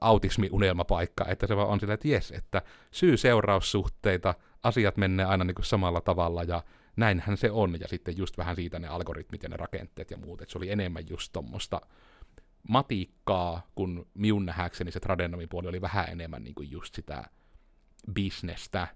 autismiunelmapaikka, 0.00 1.24
että 1.28 1.46
se 1.46 1.56
vaan 1.56 1.68
on 1.68 1.80
sillä, 1.80 1.94
että 1.94 2.08
jes, 2.08 2.30
että 2.30 2.62
syy-seuraussuhteita, 2.90 4.34
asiat 4.62 4.96
menee 4.96 5.26
aina 5.26 5.44
niin 5.44 5.54
kuin 5.54 5.66
samalla 5.66 6.00
tavalla 6.00 6.42
ja 6.42 6.62
näinhän 6.96 7.36
se 7.36 7.50
on, 7.50 7.80
ja 7.80 7.88
sitten 7.88 8.16
just 8.16 8.38
vähän 8.38 8.56
siitä 8.56 8.78
ne 8.78 8.88
algoritmit 8.88 9.42
ja 9.42 9.48
ne 9.48 9.56
rakenteet 9.56 10.10
ja 10.10 10.16
muut, 10.16 10.42
että 10.42 10.52
se 10.52 10.58
oli 10.58 10.70
enemmän 10.70 11.08
just 11.08 11.32
tuommoista 11.32 11.80
matiikkaa, 12.68 13.70
kun 13.74 14.06
minun 14.14 14.46
nähäkseni 14.46 14.92
se 14.92 15.00
puoli 15.50 15.68
oli 15.68 15.80
vähän 15.80 16.08
enemmän 16.08 16.44
niin 16.44 16.54
kuin 16.54 16.70
just 16.70 16.94
sitä 16.94 17.24
bisnestä. 18.12 18.88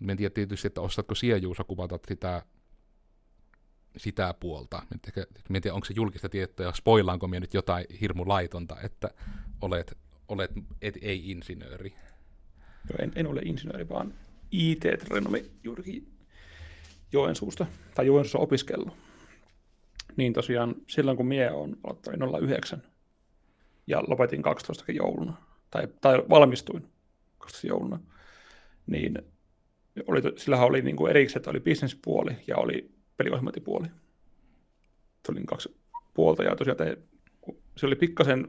Mä 0.00 0.12
en 0.12 0.18
tiedä 0.18 0.34
tietysti, 0.34 0.66
että 0.66 0.80
ostatko 0.80 1.14
siellä 1.14 1.38
Juuso 1.38 1.64
kuvata 1.64 1.98
sitä, 2.08 2.42
sitä 3.96 4.34
puolta. 4.40 4.82
Mä 5.48 5.56
en 5.56 5.62
tiedä, 5.62 5.74
onko 5.74 5.84
se 5.84 5.94
julkista 5.96 6.28
tietoa, 6.28 6.72
spoilaanko 6.72 7.28
minä 7.28 7.40
nyt 7.40 7.54
jotain 7.54 7.86
hirmu 8.00 8.28
laitonta, 8.28 8.80
että 8.80 9.10
olet, 9.60 9.98
olet 10.28 10.50
et, 10.82 10.98
ei 11.02 11.30
insinööri. 11.30 11.94
Joo, 12.90 12.98
en, 12.98 13.12
en 13.14 13.26
ole 13.26 13.40
insinööri, 13.44 13.88
vaan 13.88 14.14
IT-trenomi 14.52 15.44
juurikin 15.64 16.06
Joensuusta, 17.12 17.66
tai 17.94 18.06
Joensuussa 18.06 18.38
opiskellut. 18.38 18.96
Niin 20.16 20.32
tosiaan 20.32 20.74
silloin, 20.88 21.16
kun 21.16 21.26
mie 21.26 21.50
on 21.50 21.76
aloittanut 21.84 22.40
09 22.40 22.82
ja 23.86 24.02
lopetin 24.06 24.42
12 24.42 24.92
jouluna, 24.92 25.36
tai, 25.70 25.88
tai 26.00 26.22
valmistuin 26.30 26.82
12 27.38 27.66
jouluna, 27.66 28.00
niin 28.86 29.18
oli, 30.06 30.22
sillähän 30.36 30.66
oli 30.66 30.82
niin 30.82 30.96
kuin 30.96 31.10
erikseen, 31.10 31.40
että 31.40 31.50
oli 31.50 31.60
bisnespuoli 31.60 32.36
ja 32.46 32.56
oli 32.56 32.90
peliohjelmointipuoli. 33.16 33.86
Oli 35.28 35.40
kaksi 35.46 35.80
puolta 36.14 36.42
ja 36.42 36.56
tosiaan 36.56 36.76
te, 36.76 36.98
se 37.76 37.86
oli 37.86 37.96
pikkasen, 37.96 38.48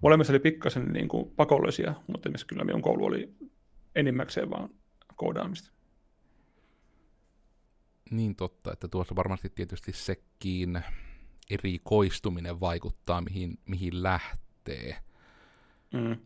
molemmissa 0.00 0.32
oli 0.32 0.40
pikkasen 0.40 0.92
niin 0.92 1.08
kuin 1.08 1.30
pakollisia, 1.30 1.94
mutta 2.06 2.30
kyllä 2.46 2.64
minun 2.64 2.82
koulu 2.82 3.04
oli 3.04 3.34
enimmäkseen 3.94 4.50
vaan 4.50 4.70
koodaamista. 5.16 5.70
Niin 8.10 8.36
totta, 8.36 8.72
että 8.72 8.88
tuossa 8.88 9.16
varmasti 9.16 9.50
tietysti 9.50 9.92
sekin 9.92 10.82
erikoistuminen 11.50 12.60
vaikuttaa, 12.60 13.20
mihin, 13.20 13.58
mihin 13.66 14.02
lähtee. 14.02 14.96
Mm. 15.92 16.16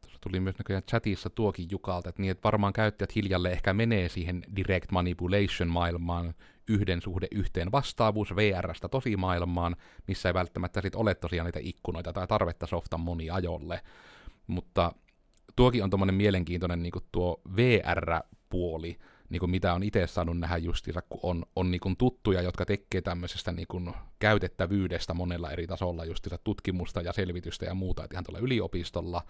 Tuossa 0.00 0.18
tuli 0.20 0.40
myös 0.40 0.58
näköjään 0.58 0.82
chatissa 0.82 1.30
tuokin 1.30 1.68
Jukalta, 1.70 2.08
että, 2.08 2.22
niin, 2.22 2.30
että 2.30 2.44
varmaan 2.44 2.72
käyttäjät 2.72 3.14
hiljalle 3.14 3.50
ehkä 3.50 3.72
menee 3.72 4.08
siihen 4.08 4.42
direct 4.56 4.90
manipulation-maailmaan, 4.90 6.34
yhden 6.68 7.02
suhde 7.02 7.28
yhteen 7.30 7.72
vastaavuus 7.72 8.36
VRstä 8.36 8.88
tosi 8.88 9.16
maailmaan, 9.16 9.76
missä 10.08 10.28
ei 10.28 10.34
välttämättä 10.34 10.80
sit 10.80 10.94
ole 10.94 11.14
tosiaan 11.14 11.46
niitä 11.46 11.60
ikkunoita 11.62 12.12
tai 12.12 12.26
tarvetta 12.26 12.66
softan 12.66 13.00
moniajolle. 13.00 13.80
Mutta 14.46 14.92
tuokin 15.56 15.84
on 15.84 15.90
tuommoinen 15.90 16.14
mielenkiintoinen 16.14 16.82
niin 16.82 16.92
tuo 17.12 17.40
VR-puoli, 17.56 18.98
niin 19.28 19.40
kuin 19.40 19.50
mitä 19.50 19.74
on 19.74 19.82
itse 19.82 20.06
saanut 20.06 20.38
nähdä 20.38 20.56
justiinsa, 20.56 21.02
kun 21.02 21.20
on, 21.22 21.44
on 21.56 21.70
niin 21.70 21.80
kuin 21.80 21.96
tuttuja, 21.96 22.42
jotka 22.42 22.66
tekee 22.66 23.00
tämmöisestä 23.00 23.52
niin 23.52 23.68
kuin 23.68 23.92
käytettävyydestä 24.18 25.14
monella 25.14 25.50
eri 25.50 25.66
tasolla, 25.66 26.04
justiinsa 26.04 26.38
tutkimusta 26.44 27.00
ja 27.00 27.12
selvitystä 27.12 27.64
ja 27.64 27.74
muuta, 27.74 28.04
että 28.04 28.14
ihan 28.14 28.24
tuolla 28.24 28.38
yliopistolla, 28.38 29.22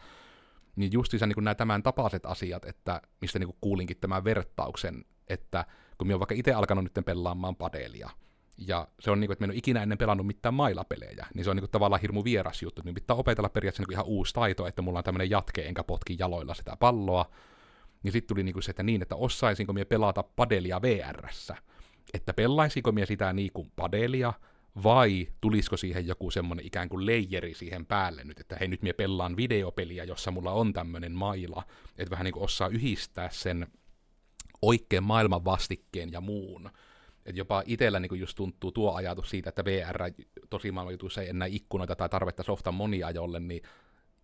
niin 0.77 0.93
justiinsa 0.93 1.27
niin 1.27 1.35
kuin 1.35 1.45
nämä 1.45 1.55
tämän 1.55 1.83
tapaiset 1.83 2.27
asiat, 2.27 2.65
että 2.65 3.03
mistä 3.21 3.39
niin 3.39 3.49
kuin 3.49 3.59
kuulinkin 3.61 3.97
tämän 3.97 4.25
vertauksen, 4.25 5.05
että 5.29 5.65
kun 5.99 6.07
minä 6.07 6.15
olen 6.15 6.21
vaikka 6.21 6.35
itse 6.35 6.53
alkanut 6.53 6.85
nyt 6.85 7.07
pelaamaan 7.07 7.57
padelia, 7.57 8.11
ja 8.57 8.89
se 9.01 9.11
on 9.11 9.21
niin 9.21 9.29
kuin, 9.29 9.33
että 9.33 9.43
minä 9.43 9.51
en 9.51 9.55
ole 9.55 9.59
ikinä 9.59 9.83
ennen 9.83 9.99
pelannut 9.99 10.27
mitään 10.27 10.55
mailapelejä, 10.55 11.27
niin 11.35 11.45
se 11.45 11.51
on 11.51 11.57
niin 11.57 11.63
kuin 11.63 11.71
tavallaan 11.71 12.03
hirmu 12.03 12.25
vieras 12.25 12.63
juttu, 12.63 12.83
niin 12.85 12.95
pitää 12.95 13.17
opetella 13.17 13.49
periaatteessa 13.49 13.81
niin 13.83 13.87
kuin 13.87 13.95
ihan 13.95 14.07
uusi 14.07 14.35
taito, 14.35 14.67
että 14.67 14.83
mulla 14.83 14.99
on 14.99 15.05
tämmöinen 15.05 15.31
jatke, 15.31 15.63
enkä 15.63 15.85
potki 15.85 16.17
jaloilla 16.19 16.55
sitä 16.55 16.77
palloa, 16.77 17.31
niin 18.03 18.13
sitten 18.13 18.29
tuli 18.29 18.43
niinku 18.43 18.61
se, 18.61 18.71
että 18.71 18.83
niin, 18.83 19.03
että 19.03 19.17
osaisinko 19.17 19.73
minä 19.73 19.85
pelata 19.85 20.23
padelia 20.23 20.83
VRssä. 20.83 21.57
Että 22.15 22.35
pelaisinko 22.35 22.93
minä 22.93 23.07
sitä 23.07 23.33
niin 23.33 23.51
kuin 23.53 23.73
padelia, 23.77 24.33
vai 24.83 25.29
tulisiko 25.41 25.77
siihen 25.77 26.07
joku 26.07 26.31
semmoinen 26.31 26.67
ikään 26.67 26.89
kuin 26.89 27.07
leijeri 27.07 27.55
siihen 27.55 27.87
päälle 27.87 28.25
nyt, 28.25 28.41
että 28.41 28.57
hei 28.61 28.69
nyt 28.69 28.83
minä 28.83 28.95
pelaan 28.95 29.37
videopeliä, 29.37 30.05
jossa 30.05 30.31
mulla 30.31 30.53
on 30.53 30.73
tämmöinen 30.73 31.13
maila, 31.13 31.63
että 31.99 32.11
vähän 32.11 32.25
niin 32.25 32.33
kuin 32.33 32.45
osaa 32.45 32.69
yhdistää 32.69 33.31
sen 33.31 33.67
oikein 34.63 35.03
maailman 35.03 35.45
vastikkeen 35.45 36.13
ja 36.13 36.21
muun. 36.21 36.71
Että 37.27 37.41
jopa 37.41 37.63
itsellä 37.67 38.01
niin 38.01 38.21
just 38.21 38.37
tuntuu 38.37 38.73
tuo 38.73 38.95
ajatus 38.95 39.31
siitä, 39.31 39.49
että 39.49 39.65
VR 39.65 39.99
tosi 40.51 40.73
jutuissa 40.91 41.23
ei 41.23 41.29
enää 41.29 41.49
ikkunoita 41.51 41.97
tai 41.97 42.09
tarvetta 42.09 42.43
softan 42.43 42.75
moniajolle, 42.75 43.41
niin 43.41 43.63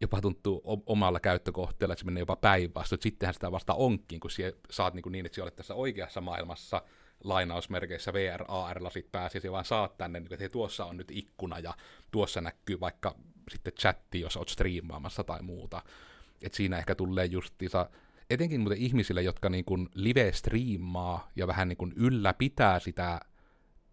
jopa 0.00 0.20
tuntuu 0.20 0.82
omalla 0.86 1.20
käyttökohteella, 1.20 1.92
että 1.92 2.00
se 2.00 2.06
menee 2.06 2.20
jopa 2.20 2.36
päinvastoin. 2.36 3.02
Sittenhän 3.02 3.34
sitä 3.34 3.52
vasta 3.52 3.74
onkin, 3.74 4.20
kun 4.20 4.30
saat 4.70 4.94
niin, 4.94 5.02
niin, 5.10 5.26
että 5.26 5.34
sinä 5.34 5.44
olet 5.44 5.56
tässä 5.56 5.74
oikeassa 5.74 6.20
maailmassa 6.20 6.82
lainausmerkeissä 7.24 8.12
VR, 8.12 8.44
AR-lasit 8.48 9.12
pääsisi, 9.12 9.46
ja 9.46 9.52
vaan 9.52 9.64
saat 9.64 9.96
tänne, 9.96 10.20
niin 10.20 10.32
että 10.32 10.42
hei, 10.42 10.48
tuossa 10.48 10.84
on 10.84 10.96
nyt 10.96 11.10
ikkuna, 11.10 11.58
ja 11.58 11.74
tuossa 12.10 12.40
näkyy 12.40 12.80
vaikka 12.80 13.14
sitten 13.50 13.72
chatti, 13.72 14.20
jos 14.20 14.36
olet 14.36 14.48
striimaamassa 14.48 15.24
tai 15.24 15.42
muuta. 15.42 15.82
Et 16.42 16.54
siinä 16.54 16.78
ehkä 16.78 16.94
tulee 16.94 17.26
justiinsa, 17.26 17.90
etenkin 18.30 18.60
muuten 18.60 18.78
ihmisille, 18.78 19.22
jotka 19.22 19.48
niin 19.48 19.64
kuin 19.64 19.88
live-striimaa 19.94 21.30
ja 21.36 21.46
vähän 21.46 21.68
niin 21.68 21.76
kuin 21.76 21.92
ylläpitää 21.96 22.78
sitä 22.78 23.20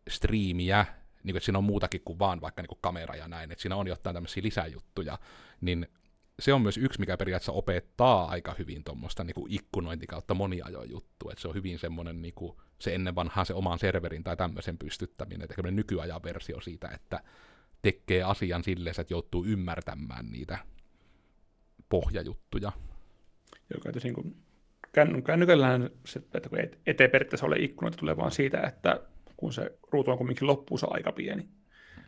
striimiä, 0.09 0.85
niin 1.23 1.33
kuin, 1.33 1.37
että 1.37 1.45
siinä 1.45 1.57
on 1.57 1.63
muutakin 1.63 2.01
kuin 2.05 2.19
vaan 2.19 2.41
vaikka 2.41 2.61
niin 2.61 2.67
kuin 2.67 2.79
kamera 2.81 3.15
ja 3.15 3.27
näin, 3.27 3.51
että 3.51 3.61
siinä 3.61 3.75
on 3.75 3.87
jotain 3.87 4.13
tämmöisiä 4.13 4.43
lisäjuttuja, 4.43 5.19
niin 5.61 5.87
se 6.39 6.53
on 6.53 6.61
myös 6.61 6.77
yksi, 6.77 6.99
mikä 6.99 7.17
periaatteessa 7.17 7.51
opettaa 7.51 8.25
aika 8.29 8.55
hyvin 8.59 8.83
tuommoista 8.83 9.23
niin 9.23 9.35
ikkunointi 9.49 10.07
kautta 10.07 10.35
juttu, 10.89 11.29
että 11.29 11.41
se 11.41 11.47
on 11.47 11.55
hyvin 11.55 11.79
semmoinen 11.79 12.21
niin 12.21 12.33
kuin, 12.33 12.57
se 12.79 12.95
ennen 12.95 13.15
vanhaa 13.15 13.45
se 13.45 13.53
oman 13.53 13.79
serverin 13.79 14.23
tai 14.23 14.37
tämmöisen 14.37 14.77
pystyttäminen, 14.77 15.41
että 15.41 15.71
nykyajan 15.71 16.23
versio 16.23 16.61
siitä, 16.61 16.87
että 16.87 17.23
tekee 17.81 18.23
asian 18.23 18.63
silleen, 18.63 18.95
että 18.99 19.13
joutuu 19.13 19.45
ymmärtämään 19.45 20.31
niitä 20.31 20.57
pohjajuttuja. 21.89 22.71
Joka 23.73 23.99
niin 24.03 24.13
kuin 24.13 24.35
kännykällähän 25.23 25.89
se, 26.05 26.21
että 26.33 26.49
kun 26.49 26.59
eteen 26.85 27.11
periaatteessa 27.11 27.45
ole 27.45 27.55
ikkunoita, 27.59 27.97
tulee 27.97 28.17
vaan 28.17 28.31
siitä, 28.31 28.61
että 28.61 28.99
kun 29.37 29.53
se 29.53 29.77
ruutu 29.91 30.11
on 30.11 30.17
kuitenkin 30.17 30.47
loppuunsa 30.47 30.87
aika 30.89 31.11
pieni. 31.11 31.47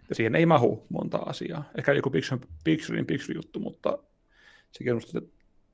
Ja 0.10 0.16
siihen 0.16 0.36
ei 0.36 0.46
mahu 0.46 0.86
monta 0.90 1.18
asiaa. 1.18 1.70
Ehkä 1.78 1.94
joku 1.94 2.12
pixelin 2.64 3.06
pixel 3.06 3.36
juttu, 3.36 3.60
mutta 3.60 3.98
sekin 4.72 4.94
on 4.94 5.02
sitä 5.02 5.22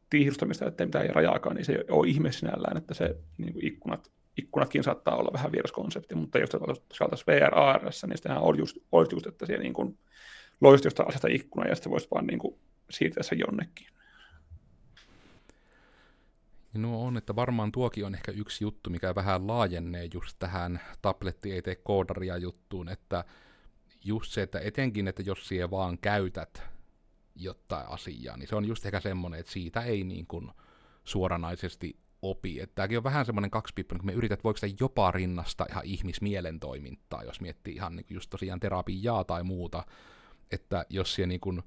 tiihrustamista, 0.10 0.67
että 0.67 0.84
ei 0.84 0.88
mitään 0.88 1.10
rajaakaan, 1.10 1.56
niin 1.56 1.65
se 1.65 1.74
ei 1.74 1.84
ole 1.89 2.08
ihme 2.08 2.32
sinällään, 2.32 2.78
että 2.78 2.93
se 2.93 3.15
niin 3.38 3.54
kuin 3.54 3.65
ikkunat 3.65 4.12
ikkunatkin 4.38 4.84
saattaa 4.84 5.15
olla 5.15 5.34
vähän 5.34 5.52
vieras 5.52 5.71
konsepti, 5.71 6.15
mutta 6.15 6.39
jos 6.39 6.50
saataisiin 6.93 7.26
VR 7.28 7.56
ARS, 7.56 8.04
niin 8.04 8.17
sitähän 8.17 8.41
olisi 8.41 8.62
just, 8.62 8.78
olisi 8.91 9.15
just 9.15 9.28
että 9.28 9.45
siellä 9.45 9.63
niin 9.63 9.74
kuin 9.74 9.98
loisi 10.62 10.88
jostain 10.88 11.10
asiasta 11.10 11.28
ikkuna 11.28 11.67
ja 11.67 11.76
sitten 11.76 11.91
voisi 11.91 12.08
vaan 12.12 12.28
niin 12.28 12.39
kuin 12.39 12.56
siirtää 12.89 13.24
se 13.24 13.36
jonnekin. 13.36 13.88
No 16.75 17.03
on, 17.03 17.17
että 17.17 17.35
varmaan 17.35 17.71
tuokin 17.71 18.05
on 18.05 18.15
ehkä 18.15 18.31
yksi 18.31 18.63
juttu, 18.63 18.89
mikä 18.89 19.15
vähän 19.15 19.47
laajennee 19.47 20.09
just 20.13 20.35
tähän 20.39 20.81
tabletti 21.01 21.51
ei 21.51 21.61
tee 21.61 21.75
koodaria 21.75 22.38
juttuun, 22.38 22.89
että 22.89 23.25
just 24.03 24.31
se, 24.31 24.41
että 24.41 24.59
etenkin, 24.59 25.07
että 25.07 25.21
jos 25.21 25.47
siellä 25.47 25.71
vaan 25.71 25.97
käytät 25.97 26.63
jotain 27.35 27.88
asiaa, 27.89 28.38
niin 28.38 28.47
se 28.47 28.55
on 28.55 28.65
just 28.65 28.85
ehkä 28.85 28.99
semmoinen, 28.99 29.39
että 29.39 29.51
siitä 29.51 29.81
ei 29.81 30.03
niin 30.03 30.27
kuin 30.27 30.51
suoranaisesti 31.03 31.99
opi. 32.21 32.59
Että 32.59 32.75
tämäkin 32.75 32.97
on 32.97 33.03
vähän 33.03 33.25
semmoinen 33.25 33.51
kaksipiippunen, 33.51 33.99
kun 33.99 34.05
me 34.05 34.13
yrität, 34.13 34.43
voiko 34.43 34.57
sitä 34.57 34.75
jopa 34.79 35.11
rinnasta 35.11 35.65
ihan 35.69 35.85
ihmismielen 35.85 36.59
toimintaa, 36.59 37.23
jos 37.23 37.41
miettii 37.41 37.75
ihan 37.75 37.95
niin 37.95 38.05
kuin 38.05 38.15
just 38.15 38.29
tosiaan 38.29 38.59
terapiaa 38.59 39.23
tai 39.23 39.43
muuta, 39.43 39.83
että 40.51 40.85
jos 40.89 41.15
siellä 41.15 41.27
niin 41.27 41.39
kuin 41.39 41.63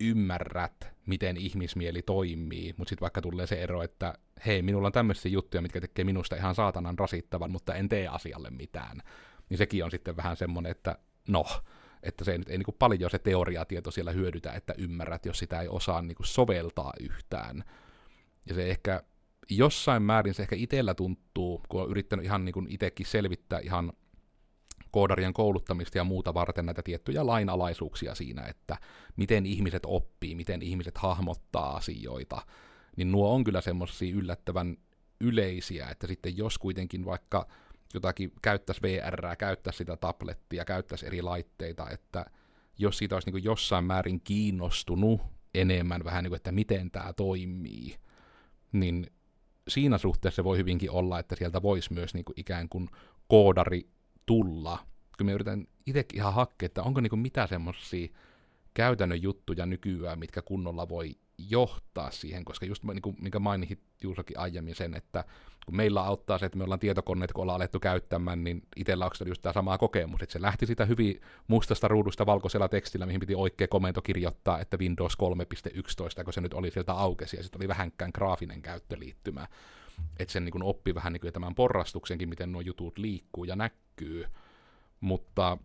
ymmärrät, 0.00 0.88
miten 1.06 1.36
ihmismieli 1.36 2.02
toimii, 2.02 2.74
mutta 2.76 2.88
sitten 2.88 3.00
vaikka 3.00 3.22
tulee 3.22 3.46
se 3.46 3.62
ero, 3.62 3.82
että 3.82 4.14
hei, 4.46 4.62
minulla 4.62 4.86
on 4.86 4.92
tämmöisiä 4.92 5.32
juttuja, 5.32 5.62
mitkä 5.62 5.80
tekee 5.80 6.04
minusta 6.04 6.36
ihan 6.36 6.54
saatanan 6.54 6.98
rasittavan, 6.98 7.50
mutta 7.50 7.74
en 7.74 7.88
tee 7.88 8.08
asialle 8.08 8.50
mitään, 8.50 9.02
niin 9.48 9.58
sekin 9.58 9.84
on 9.84 9.90
sitten 9.90 10.16
vähän 10.16 10.36
semmoinen, 10.36 10.70
että 10.70 10.98
no, 11.28 11.44
että 12.02 12.24
se 12.24 12.32
ei 12.32 12.38
ei 12.48 12.58
niin 12.58 12.76
paljon 12.78 13.10
se 13.10 13.18
teoriatieto 13.18 13.90
siellä 13.90 14.12
hyödytä, 14.12 14.52
että 14.52 14.74
ymmärrät, 14.78 15.26
jos 15.26 15.38
sitä 15.38 15.60
ei 15.60 15.68
osaa 15.68 16.02
niin 16.02 16.16
soveltaa 16.22 16.92
yhtään. 17.00 17.64
Ja 18.46 18.54
se 18.54 18.70
ehkä 18.70 19.02
jossain 19.50 20.02
määrin 20.02 20.34
se 20.34 20.42
ehkä 20.42 20.56
itsellä 20.56 20.94
tuntuu, 20.94 21.62
kun 21.68 21.82
on 21.82 21.90
yrittänyt 21.90 22.24
ihan 22.24 22.44
niin 22.44 22.66
itsekin 22.68 23.06
selvittää 23.06 23.58
ihan 23.58 23.92
koodarien 24.90 25.32
kouluttamista 25.32 25.98
ja 25.98 26.04
muuta 26.04 26.34
varten 26.34 26.66
näitä 26.66 26.82
tiettyjä 26.82 27.26
lainalaisuuksia 27.26 28.14
siinä, 28.14 28.42
että 28.42 28.76
miten 29.16 29.46
ihmiset 29.46 29.82
oppii, 29.86 30.34
miten 30.34 30.62
ihmiset 30.62 30.98
hahmottaa 30.98 31.76
asioita, 31.76 32.42
niin 32.96 33.12
nuo 33.12 33.34
on 33.34 33.44
kyllä 33.44 33.60
semmoisia 33.60 34.14
yllättävän 34.14 34.76
yleisiä, 35.20 35.88
että 35.88 36.06
sitten 36.06 36.36
jos 36.36 36.58
kuitenkin 36.58 37.04
vaikka 37.04 37.46
jotakin 37.94 38.32
käyttäisi 38.42 38.82
VR, 38.82 39.36
käyttäisi 39.36 39.76
sitä 39.76 39.96
tablettia, 39.96 40.64
käyttäisi 40.64 41.06
eri 41.06 41.22
laitteita, 41.22 41.90
että 41.90 42.26
jos 42.78 42.98
siitä 42.98 43.16
olisi 43.16 43.30
niin 43.30 43.44
jossain 43.44 43.84
määrin 43.84 44.20
kiinnostunut 44.20 45.20
enemmän 45.54 46.04
vähän 46.04 46.24
niin 46.24 46.30
kuin, 46.30 46.36
että 46.36 46.52
miten 46.52 46.90
tämä 46.90 47.12
toimii, 47.12 47.96
niin 48.72 49.06
siinä 49.68 49.98
suhteessa 49.98 50.44
voi 50.44 50.58
hyvinkin 50.58 50.90
olla, 50.90 51.18
että 51.18 51.36
sieltä 51.36 51.62
voisi 51.62 51.92
myös 51.92 52.14
niin 52.14 52.24
kuin 52.24 52.40
ikään 52.40 52.68
kuin 52.68 52.88
koodari 53.28 53.88
tulla. 54.30 54.78
Kun 55.18 55.26
me 55.26 55.32
yritän 55.32 55.66
itsekin 55.86 56.18
ihan 56.18 56.34
hakea, 56.34 56.66
että 56.66 56.82
onko 56.82 57.00
niin 57.00 57.10
kuin 57.10 57.20
mitä 57.20 57.46
semmoisia 57.46 58.08
käytännön 58.74 59.22
juttuja 59.22 59.66
nykyään, 59.66 60.18
mitkä 60.18 60.42
kunnolla 60.42 60.88
voi 60.88 61.16
johtaa 61.48 62.10
siihen, 62.10 62.44
koska 62.44 62.66
just 62.66 62.84
niin 62.84 63.02
kuin, 63.02 63.16
minkä 63.20 63.38
mainitsit 63.38 63.80
Juusokin 64.02 64.38
aiemmin 64.38 64.74
sen, 64.74 64.94
että 64.94 65.24
kun 65.66 65.76
meillä 65.76 66.02
auttaa 66.02 66.38
se, 66.38 66.46
että 66.46 66.58
me 66.58 66.64
ollaan 66.64 66.80
tietokoneet, 66.80 67.32
kun 67.32 67.42
ollaan 67.42 67.56
alettu 67.56 67.80
käyttämään, 67.80 68.44
niin 68.44 68.62
itsellä 68.76 69.04
on 69.04 69.28
just 69.28 69.42
tämä 69.42 69.52
sama 69.52 69.78
kokemus, 69.78 70.22
että 70.22 70.32
se 70.32 70.42
lähti 70.42 70.66
sitä 70.66 70.84
hyvin 70.84 71.20
mustasta 71.48 71.88
ruudusta 71.88 72.26
valkoisella 72.26 72.68
tekstillä, 72.68 73.06
mihin 73.06 73.20
piti 73.20 73.34
oikea 73.34 73.68
komento 73.68 74.02
kirjoittaa, 74.02 74.60
että 74.60 74.76
Windows 74.76 75.16
3.11, 76.18 76.24
kun 76.24 76.32
se 76.32 76.40
nyt 76.40 76.54
oli 76.54 76.70
sieltä 76.70 76.92
aukesi, 76.92 77.36
ja 77.36 77.42
sitten 77.42 77.60
oli 77.60 77.68
vähänkään 77.68 78.10
graafinen 78.14 78.62
käyttöliittymä. 78.62 79.46
Että 80.18 80.32
sen 80.32 80.44
niin 80.44 80.52
kuin 80.52 80.62
oppi 80.62 80.94
vähän 80.94 81.12
niin 81.12 81.20
kuin 81.20 81.32
tämän 81.32 81.54
porrastuksenkin, 81.54 82.28
miten 82.28 82.52
nuo 82.52 82.60
jutut 82.60 82.98
liikkuu 82.98 83.44
ja 83.44 83.56
näkyy, 83.56 84.24
mutta 85.00 85.58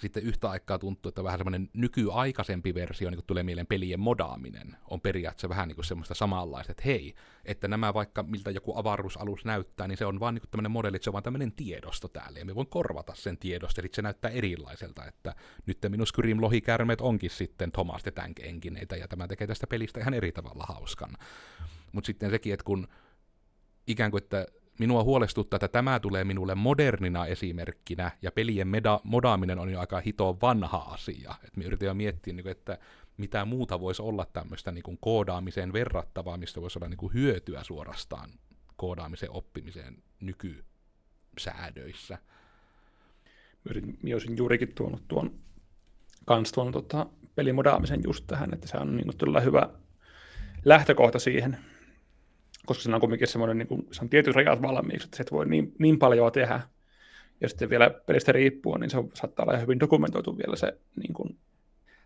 sitten 0.00 0.22
yhtä 0.22 0.50
aikaa 0.50 0.78
tuntuu, 0.78 1.08
että 1.08 1.24
vähän 1.24 1.38
semmoinen 1.38 1.70
nykyaikaisempi 1.72 2.74
versio, 2.74 3.10
niin 3.10 3.18
kuin 3.18 3.26
tulee 3.26 3.42
mieleen 3.42 3.66
pelien 3.66 4.00
modaaminen, 4.00 4.76
on 4.90 5.00
periaatteessa 5.00 5.48
vähän 5.48 5.68
niin 5.68 5.76
kuin 5.76 5.84
semmoista 5.84 6.14
samanlaista, 6.14 6.70
että 6.70 6.82
hei, 6.86 7.14
että 7.44 7.68
nämä 7.68 7.94
vaikka 7.94 8.22
miltä 8.22 8.50
joku 8.50 8.78
avaruusalus 8.78 9.44
näyttää, 9.44 9.88
niin 9.88 9.98
se 9.98 10.06
on 10.06 10.20
vaan 10.20 10.34
niin 10.34 10.42
tämmöinen 10.50 10.70
modelli, 10.70 10.96
että 10.96 11.04
se 11.04 11.10
on 11.10 11.12
vaan 11.12 11.22
tämmöinen 11.22 11.52
tiedosto 11.52 12.08
täällä, 12.08 12.38
ja 12.38 12.44
me 12.44 12.54
voin 12.54 12.66
korvata 12.66 13.14
sen 13.14 13.38
tiedosto, 13.38 13.80
eli 13.80 13.88
se 13.92 14.02
näyttää 14.02 14.30
erilaiselta, 14.30 15.04
että 15.04 15.34
nyt 15.66 15.78
minun 15.88 16.06
Skyrim 16.06 16.40
lohikärmeet 16.40 17.00
onkin 17.00 17.30
sitten 17.30 17.72
Thomas 17.72 18.02
the 18.02 18.10
Tank 18.10 18.40
engineitä, 18.40 18.96
ja 18.96 19.08
tämä 19.08 19.28
tekee 19.28 19.46
tästä 19.46 19.66
pelistä 19.66 20.00
ihan 20.00 20.14
eri 20.14 20.32
tavalla 20.32 20.64
hauskan. 20.68 21.16
Mutta 21.92 22.06
sitten 22.06 22.30
sekin, 22.30 22.52
että 22.52 22.64
kun 22.64 22.88
ikään 23.86 24.10
kuin, 24.10 24.22
että 24.22 24.46
minua 24.78 25.04
huolestuttaa, 25.04 25.56
että 25.56 25.68
tämä 25.68 26.00
tulee 26.00 26.24
minulle 26.24 26.54
modernina 26.54 27.26
esimerkkinä, 27.26 28.10
ja 28.22 28.32
pelien 28.32 28.68
meda- 28.68 29.00
modaaminen 29.04 29.58
on 29.58 29.70
jo 29.70 29.80
aika 29.80 30.00
hito 30.00 30.38
vanha 30.42 30.78
asia. 30.78 31.34
Et 31.44 31.56
me 31.56 31.64
yritetään 31.64 31.96
miettiä, 31.96 32.32
niin 32.32 32.48
että 32.48 32.78
mitä 33.16 33.44
muuta 33.44 33.80
voisi 33.80 34.02
olla 34.02 34.26
tämmöistä 34.32 34.72
niin 34.72 34.98
koodaamiseen 35.00 35.72
verrattavaa, 35.72 36.36
mistä 36.36 36.60
voisi 36.60 36.78
olla 36.78 36.88
niin 36.88 37.14
hyötyä 37.14 37.64
suorastaan 37.64 38.30
koodaamisen 38.76 39.30
oppimiseen 39.30 40.02
nykysäädöissä. 40.20 42.18
Minä 44.02 44.14
olisin 44.14 44.36
juurikin 44.36 44.74
tuonut 44.74 45.08
tuon, 45.08 45.34
kans 46.24 46.52
tuon 46.52 46.72
tota, 46.72 47.06
pelimodaamisen 47.34 48.00
just 48.04 48.26
tähän, 48.26 48.54
että 48.54 48.68
se 48.68 48.76
on 48.76 48.96
niin 48.96 49.18
todella 49.18 49.40
hyvä 49.40 49.68
lähtökohta 50.64 51.18
siihen, 51.18 51.58
koska 52.66 52.82
se 52.82 52.94
on 52.94 53.00
kuitenkin 53.00 53.28
semmoinen, 53.28 53.58
niin 53.58 53.68
kuin, 53.68 53.88
se 53.90 54.02
on 54.02 54.08
tietyt 54.08 54.34
rajat 54.34 54.62
valmiiksi, 54.62 55.06
että 55.06 55.16
se 55.16 55.24
voi 55.30 55.46
niin, 55.46 55.72
niin 55.78 55.98
paljon 55.98 56.32
tehdä, 56.32 56.60
ja 57.40 57.48
sitten 57.48 57.70
vielä 57.70 57.90
pelistä 57.90 58.32
riippuen, 58.32 58.80
niin 58.80 58.90
se 58.90 58.98
saattaa 59.14 59.46
olla 59.46 59.58
hyvin 59.58 59.80
dokumentoitu 59.80 60.38
vielä 60.38 60.56
se 60.56 60.78
niin 60.96 61.12
kuin, 61.12 61.38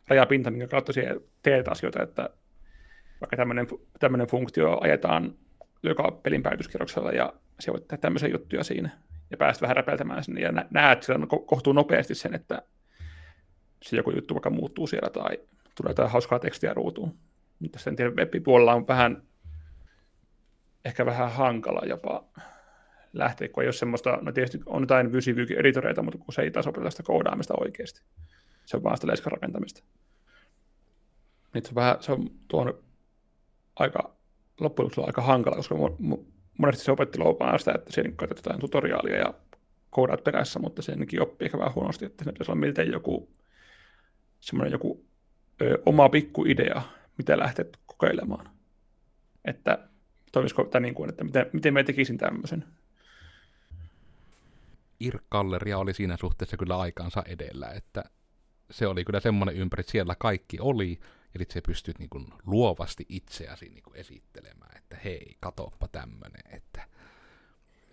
rajapinta, 0.09 0.51
minkä 0.51 0.67
kautta 0.67 0.93
siihen 0.93 1.21
teet 1.43 1.69
asioita, 1.69 2.03
että 2.03 2.31
vaikka 3.21 3.37
tämmöinen, 3.37 3.67
tämmöinen 4.01 4.27
funktio 4.27 4.79
ajetaan 4.81 5.35
joka 5.83 6.11
pelin 6.23 6.43
päätöskierroksella, 6.43 7.13
ja 7.13 7.33
se 7.61 7.73
voit 7.73 7.89
tehdä 7.89 8.01
tämmöisiä 8.01 8.29
juttuja 8.29 8.65
siinä, 8.65 8.91
ja 9.31 9.37
päästä 9.37 9.63
vähän 9.63 9.77
räpeltämään 9.77 10.25
sinne, 10.25 10.41
ja 10.41 10.53
näet 10.71 11.03
siellä 11.03 11.27
kohtuu 11.47 11.73
nopeasti 11.73 12.15
sen, 12.15 12.35
että 12.35 12.63
se 13.83 13.97
joku 13.97 14.11
juttu 14.11 14.35
vaikka 14.35 14.51
muuttuu 14.51 14.87
siellä, 14.87 15.11
tai 15.11 15.39
tulee 15.75 15.91
jotain 15.91 16.11
hauskaa 16.11 16.39
tekstiä 16.39 16.75
ruutuun. 16.75 17.15
Mutta 17.59 17.79
sen 17.79 17.97
tiedä, 17.97 18.11
web-puolella 18.11 18.75
on 18.75 18.89
vähän 18.89 19.23
ehkä 20.87 21.07
vähän 21.07 21.33
hankala 21.33 21.87
jopa 21.87 22.25
lähteä, 23.13 23.49
kun 23.49 23.63
ei 23.63 23.67
ole 23.67 23.73
semmoista, 23.73 24.19
no 24.23 24.33
tietysti 24.33 24.61
on 24.67 24.83
jotain 24.83 25.13
vysivyky-editoreita, 25.13 26.03
mutta 26.03 26.19
kun 26.19 26.35
se 26.35 26.43
ei 26.43 26.51
taas 26.51 26.67
opeta 26.67 26.91
sitä 26.91 27.03
koodaamista 27.03 27.55
oikeasti. 27.61 28.03
Se 28.65 28.77
on 28.77 28.83
vaan 28.83 28.97
sitä 28.97 29.07
leskarakentamista. 29.07 29.83
Niin 31.55 31.65
se 31.65 31.69
on 31.69 31.75
vähän, 31.75 31.97
se 32.01 32.13
on 32.13 32.31
tuon 32.49 32.79
aika, 33.77 34.17
loppujen 34.61 34.91
aika 35.07 35.23
hankala, 35.23 35.57
koska 35.57 35.75
monesti 36.59 36.85
se 36.85 36.93
opetti 36.93 37.19
loupaan 37.19 37.59
sitä, 37.59 37.73
että 37.75 37.93
siinä 37.93 38.13
katsotaan 38.17 38.61
tutoriaalia 38.61 39.17
ja 39.17 39.35
koodaat 39.91 40.25
perässä, 40.25 40.59
mutta 40.59 40.83
senkin 40.83 41.23
oppii 41.23 41.47
ehkä 41.47 41.59
vähän 41.59 41.75
huonosti, 41.75 42.05
että 42.05 42.25
se 42.25 42.33
pitäisi 42.33 42.53
olla 42.53 42.61
miltei 42.61 42.91
joku 42.91 43.29
semmoinen 44.41 44.73
joku 44.73 45.05
ö, 45.63 45.79
oma 45.87 46.09
pikku 46.09 46.45
idea, 46.45 46.83
mitä 47.19 47.39
lähtet 47.39 47.79
kokeilemaan. 47.87 48.51
Että 49.45 49.89
toimisiko 50.37 50.65
tämä 50.65 50.81
niin 50.81 50.95
kuin, 50.95 51.11
että 51.11 51.25
miten, 51.25 51.47
miten 51.53 51.73
mä 51.73 51.83
tekisin 51.83 52.19
tämmöisen? 52.19 52.65
Irk-galleria 55.01 55.79
oli 55.79 55.95
siinä 55.95 56.17
suhteessa 56.17 56.57
kyllä 56.57 56.79
aikansa 56.79 57.23
edellä, 57.27 57.69
että 57.69 58.05
se 58.71 58.87
oli 58.87 59.05
kyllä 59.05 59.21
semmoinen 59.21 59.57
ympäri, 59.57 59.81
että 59.81 59.93
siellä 59.93 60.15
kaikki 60.19 60.61
oli, 60.61 61.01
eli 61.35 61.45
se 61.49 61.61
pystyt 61.61 61.99
niin 61.99 62.11
kuin 62.11 62.27
luovasti 62.47 63.07
itseäsi 63.09 63.69
niin 63.69 63.83
kuin 63.83 63.97
esittelemään, 63.97 64.77
että 64.77 64.97
hei, 65.05 65.37
katoppa 65.41 65.89
tämmöinen, 65.89 66.43
että 66.51 66.89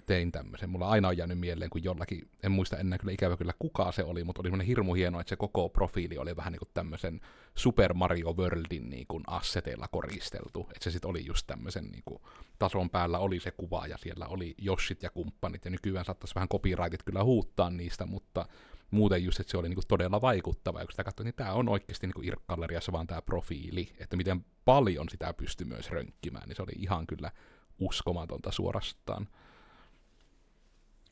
tein 0.06 0.32
tämmöisen. 0.32 0.70
Mulla 0.70 0.90
aina 0.90 1.08
on 1.08 1.18
jäänyt 1.18 1.40
mieleen, 1.40 1.70
kun 1.70 1.84
jollakin, 1.84 2.30
en 2.44 2.52
muista 2.52 2.78
enää 2.78 2.98
kyllä 2.98 3.14
ikävä 3.14 3.38
kyllä 3.38 3.54
kuka 3.60 3.92
se 3.92 4.04
oli, 4.04 4.24
mutta 4.24 4.42
oli 4.42 4.48
semmoinen 4.48 4.68
hirmu 4.68 4.94
hieno, 4.94 5.20
että 5.20 5.30
se 5.30 5.36
koko 5.36 5.70
profiili 5.70 6.18
oli 6.18 6.36
vähän 6.36 6.52
niin 6.54 6.60
kuin 6.60 6.70
tämmöisen 6.74 7.22
Super 7.56 7.94
Mario 7.94 8.34
Worldin 8.34 8.90
niin 8.90 9.06
kuin 9.08 9.24
asseteilla 9.28 9.88
koristeltu. 9.88 10.62
Että 10.70 10.84
se 10.84 10.92
sitten 10.92 11.10
oli 11.10 11.26
just 11.26 11.48
tämmöisen 11.48 11.86
niin 11.86 12.04
kuin, 12.06 12.22
tason 12.60 12.90
päällä 12.90 13.20
oli 13.20 13.40
se 13.40 13.52
kuva 13.52 13.88
ja 13.88 13.98
siellä 13.98 14.26
oli 14.26 14.56
Joshit 14.58 15.04
ja 15.04 15.10
kumppanit 15.10 15.66
ja 15.66 15.72
nykyään 15.72 16.06
saattaisi 16.06 16.36
vähän 16.36 16.50
copyrightit 16.50 17.04
kyllä 17.04 17.24
huuttaa 17.24 17.70
niistä, 17.70 18.06
mutta 18.06 18.46
muuten 18.92 19.24
just, 19.24 19.40
että 19.40 19.52
se 19.52 19.58
oli 19.58 19.70
niin 19.70 19.76
kuin 19.76 19.88
todella 19.88 20.22
vaikuttava. 20.22 20.80
Ja 20.80 20.86
kun 20.86 20.92
sitä 20.92 21.04
katsoin, 21.04 21.26
niin 21.26 21.36
tämä 21.36 21.54
on 21.54 21.70
oikeasti 21.70 22.08
niin 22.08 22.26
Irk-galleriassa 22.26 22.92
vaan 22.92 23.08
tämä 23.08 23.22
profiili, 23.22 23.90
että 24.00 24.18
miten 24.18 24.46
paljon 24.66 25.10
sitä 25.10 25.34
pystyy 25.34 25.68
myös 25.68 25.92
rönkkimään, 25.92 26.48
niin 26.48 26.56
se 26.56 26.62
oli 26.62 26.72
ihan 26.78 27.08
kyllä 27.08 27.32
uskomatonta 27.80 28.52
suorastaan. 28.52 29.28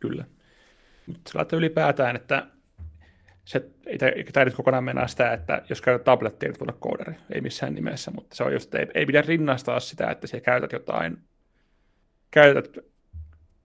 Kyllä. 0.01 0.25
Mutta 1.07 1.31
se 1.49 1.55
ylipäätään, 1.55 2.15
että 2.15 2.47
se 3.45 3.65
ei, 3.85 3.97
ei 4.15 4.23
tarvitse 4.23 4.57
kokonaan 4.57 4.83
mennä 4.83 5.07
sitä, 5.07 5.33
että 5.33 5.61
jos 5.69 5.81
käytät 5.81 6.03
tablettia, 6.03 6.49
niin 6.49 6.59
tulla 6.59 6.77
koodari. 6.79 7.13
Ei 7.33 7.41
missään 7.41 7.75
nimessä, 7.75 8.11
mutta 8.11 8.35
se 8.35 8.43
on 8.43 8.53
just, 8.53 8.75
ei, 8.75 8.87
ei 8.93 9.05
pidä 9.05 9.21
rinnastaa 9.21 9.79
sitä, 9.79 10.11
että 10.11 10.27
siellä 10.27 10.45
käytät 10.45 10.71
jotain, 10.71 11.17
käytät 12.31 12.77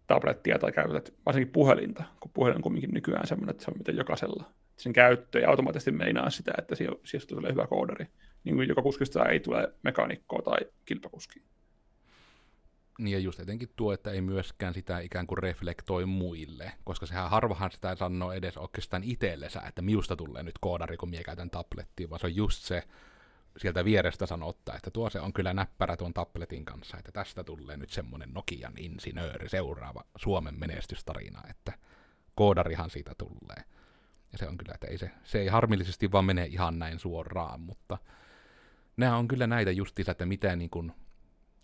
tablettia 0.06 0.58
tai 0.58 0.72
käytät 0.72 1.14
varsinkin 1.26 1.52
puhelinta, 1.52 2.04
kun 2.20 2.30
puhelin 2.34 2.56
on 2.56 2.62
kumminkin 2.62 2.94
nykyään 2.94 3.26
semmoinen, 3.26 3.50
että 3.50 3.64
se 3.64 3.70
on 3.70 3.78
miten 3.78 3.96
jokaisella. 3.96 4.44
Sen 4.76 4.92
käyttö 4.92 5.40
ja 5.40 5.50
automaattisesti 5.50 5.90
meinaa 5.90 6.30
sitä, 6.30 6.52
että 6.58 6.74
siitä 7.04 7.26
tulee 7.26 7.52
hyvä 7.52 7.66
koodari. 7.66 8.06
Niin 8.44 8.56
kuin 8.56 8.68
joka 8.68 8.82
kuskista 8.82 9.28
ei 9.28 9.40
tule 9.40 9.72
mekaanikkoa 9.82 10.42
tai 10.42 10.58
kilpakuski. 10.84 11.42
Niin 12.98 13.12
ja 13.12 13.18
just 13.18 13.40
etenkin 13.40 13.72
tuo, 13.76 13.92
että 13.92 14.10
ei 14.10 14.20
myöskään 14.20 14.74
sitä 14.74 14.98
ikään 14.98 15.26
kuin 15.26 15.38
reflektoi 15.38 16.06
muille, 16.06 16.72
koska 16.84 17.06
sehän 17.06 17.30
harvahan 17.30 17.70
sitä 17.70 17.96
sanoo 17.96 18.32
edes 18.32 18.56
oikeastaan 18.56 19.04
itsellensä, 19.04 19.60
että 19.60 19.82
miusta 19.82 20.16
tulee 20.16 20.42
nyt 20.42 20.58
koodari, 20.60 20.96
kun 20.96 21.10
minä 21.10 21.22
käytän 21.22 21.50
tablettia, 21.50 22.10
vaan 22.10 22.20
se 22.20 22.26
on 22.26 22.36
just 22.36 22.62
se 22.62 22.82
sieltä 23.56 23.84
vierestä 23.84 24.26
sanottaa, 24.26 24.76
että 24.76 24.90
tuo 24.90 25.10
se 25.10 25.20
on 25.20 25.32
kyllä 25.32 25.54
näppärä 25.54 25.96
tuon 25.96 26.14
tabletin 26.14 26.64
kanssa, 26.64 26.98
että 26.98 27.12
tästä 27.12 27.44
tulee 27.44 27.76
nyt 27.76 27.90
semmoinen 27.90 28.34
Nokian 28.34 28.72
insinööri, 28.78 29.48
seuraava 29.48 30.04
Suomen 30.16 30.58
menestystarina, 30.58 31.42
että 31.50 31.72
koodarihan 32.34 32.90
siitä 32.90 33.12
tulee. 33.18 33.64
Ja 34.32 34.38
se 34.38 34.48
on 34.48 34.56
kyllä, 34.56 34.74
että 34.74 34.86
ei 34.86 34.98
se, 34.98 35.10
se 35.24 35.40
ei 35.40 35.48
harmillisesti 35.48 36.12
vaan 36.12 36.24
mene 36.24 36.46
ihan 36.46 36.78
näin 36.78 36.98
suoraan, 36.98 37.60
mutta 37.60 37.98
nämä 38.96 39.16
on 39.16 39.28
kyllä 39.28 39.46
näitä 39.46 39.70
justiinsa, 39.70 40.12
että 40.12 40.26
mitä 40.26 40.56
niin 40.56 40.70
kuin 40.70 40.92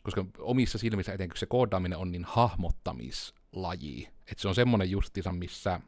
koska 0.02 0.24
omissa 0.38 0.78
silmissä 0.78 1.12
etenkin 1.12 1.38
se 1.38 1.46
koodaaminen 1.46 1.98
on 1.98 2.12
niin 2.12 2.24
hahmottamislaji, 2.24 4.08
että 4.26 4.42
se 4.42 4.48
on 4.48 4.54
semmoinen 4.54 4.90
justiinsa, 4.90 5.32
missä 5.32 5.80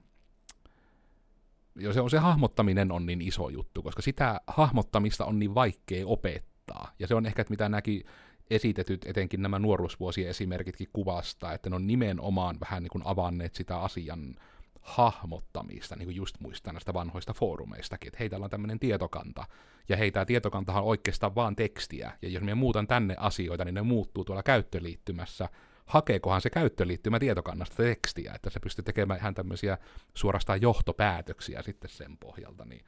jo 1.76 1.92
se, 1.92 2.00
on, 2.00 2.10
se 2.10 2.18
hahmottaminen 2.18 2.92
on 2.92 3.06
niin 3.06 3.20
iso 3.20 3.48
juttu, 3.48 3.82
koska 3.82 4.02
sitä 4.02 4.40
hahmottamista 4.46 5.24
on 5.24 5.38
niin 5.38 5.54
vaikea 5.54 6.06
opettaa. 6.06 6.92
Ja 6.98 7.06
se 7.06 7.14
on 7.14 7.26
ehkä, 7.26 7.42
että 7.42 7.52
mitä 7.52 7.68
näki 7.68 8.04
esitetyt, 8.50 9.06
etenkin 9.06 9.42
nämä 9.42 9.58
nuoruusvuosien 9.58 10.28
esimerkitkin 10.28 10.88
kuvasta, 10.92 11.52
että 11.52 11.70
ne 11.70 11.76
on 11.76 11.86
nimenomaan 11.86 12.60
vähän 12.60 12.82
niin 12.82 12.90
kuin 12.90 13.06
avanneet 13.06 13.54
sitä 13.54 13.78
asian 13.78 14.36
hahmottamista, 14.84 15.96
niin 15.96 16.06
kuin 16.06 16.16
just 16.16 16.40
muistan 16.40 16.74
näistä 16.74 16.94
vanhoista 16.94 17.32
foorumeistakin, 17.32 18.08
että 18.08 18.18
hei, 18.18 18.30
täällä 18.30 18.44
on 18.44 18.50
tämmöinen 18.50 18.78
tietokanta, 18.78 19.46
ja 19.88 19.96
hei, 19.96 20.10
tämä 20.10 20.24
tietokantahan 20.24 20.82
on 20.82 20.88
oikeastaan 20.88 21.34
vaan 21.34 21.56
tekstiä, 21.56 22.12
ja 22.22 22.28
jos 22.28 22.42
minä 22.42 22.54
muutan 22.54 22.86
tänne 22.86 23.16
asioita, 23.18 23.64
niin 23.64 23.74
ne 23.74 23.82
muuttuu 23.82 24.24
tuolla 24.24 24.42
käyttöliittymässä, 24.42 25.48
hakeekohan 25.86 26.40
se 26.40 26.50
käyttöliittymä 26.50 27.18
tietokannasta 27.18 27.76
tekstiä, 27.76 28.32
että 28.34 28.50
se 28.50 28.60
pystyy 28.60 28.84
tekemään 28.84 29.20
ihan 29.20 29.34
tämmöisiä 29.34 29.78
suorastaan 30.14 30.62
johtopäätöksiä 30.62 31.62
sitten 31.62 31.90
sen 31.90 32.16
pohjalta, 32.16 32.64
niin 32.64 32.84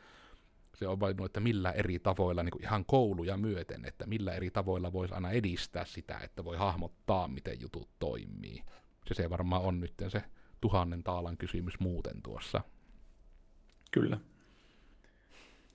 se 0.75 0.89
on 0.89 1.01
vain, 1.01 1.25
että 1.25 1.41
millä 1.41 1.73
eri 1.73 1.99
tavoilla, 1.99 2.43
niin 2.43 2.51
kuin 2.51 2.63
ihan 2.63 2.85
kouluja 2.85 3.37
myöten, 3.37 3.85
että 3.85 4.07
millä 4.07 4.33
eri 4.33 4.51
tavoilla 4.51 4.93
voisi 4.93 5.15
aina 5.15 5.31
edistää 5.31 5.85
sitä, 5.85 6.19
että 6.19 6.45
voi 6.45 6.57
hahmottaa, 6.57 7.29
miten 7.29 7.61
jutut 7.61 7.89
toimii. 7.99 8.63
Se, 9.09 9.15
se 9.15 9.31
varmaan 9.31 9.63
on 9.63 9.81
nyt 9.81 9.95
se 10.09 10.23
tuhannen 10.67 11.03
taalan 11.03 11.37
kysymys 11.37 11.81
muuten 11.81 12.23
tuossa. 12.23 12.61
Kyllä. 13.91 14.19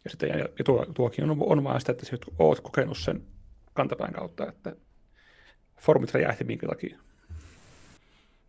Ja, 0.04 0.10
sitten, 0.10 0.30
ja, 0.30 0.38
ja 0.38 0.64
tuo, 0.66 0.86
tuokin 0.86 1.30
on, 1.30 1.38
on 1.40 1.64
vaan 1.64 1.80
sitä, 1.80 1.92
että 1.92 2.06
sä 2.06 2.18
oot 2.40 2.60
kokenut 2.60 2.98
sen 2.98 3.28
kantapään 3.74 4.14
kautta, 4.14 4.48
että 4.48 4.76
formit 5.80 6.14
räjähti 6.14 6.44
minkä 6.44 6.68
takia. 6.68 7.00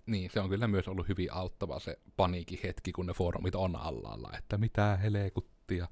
Niin, 0.06 0.30
se 0.30 0.40
on 0.40 0.48
kyllä 0.48 0.68
myös 0.68 0.88
ollut 0.88 1.08
hyvin 1.08 1.32
auttava 1.32 1.78
se 1.78 1.98
paniikin 2.16 2.58
hetki, 2.62 2.92
kun 2.92 3.06
ne 3.06 3.12
foorumit 3.12 3.54
on 3.54 3.76
allalla, 3.76 4.30
että 4.38 4.58
mitä 4.58 4.96
helekuttia. 4.96 5.88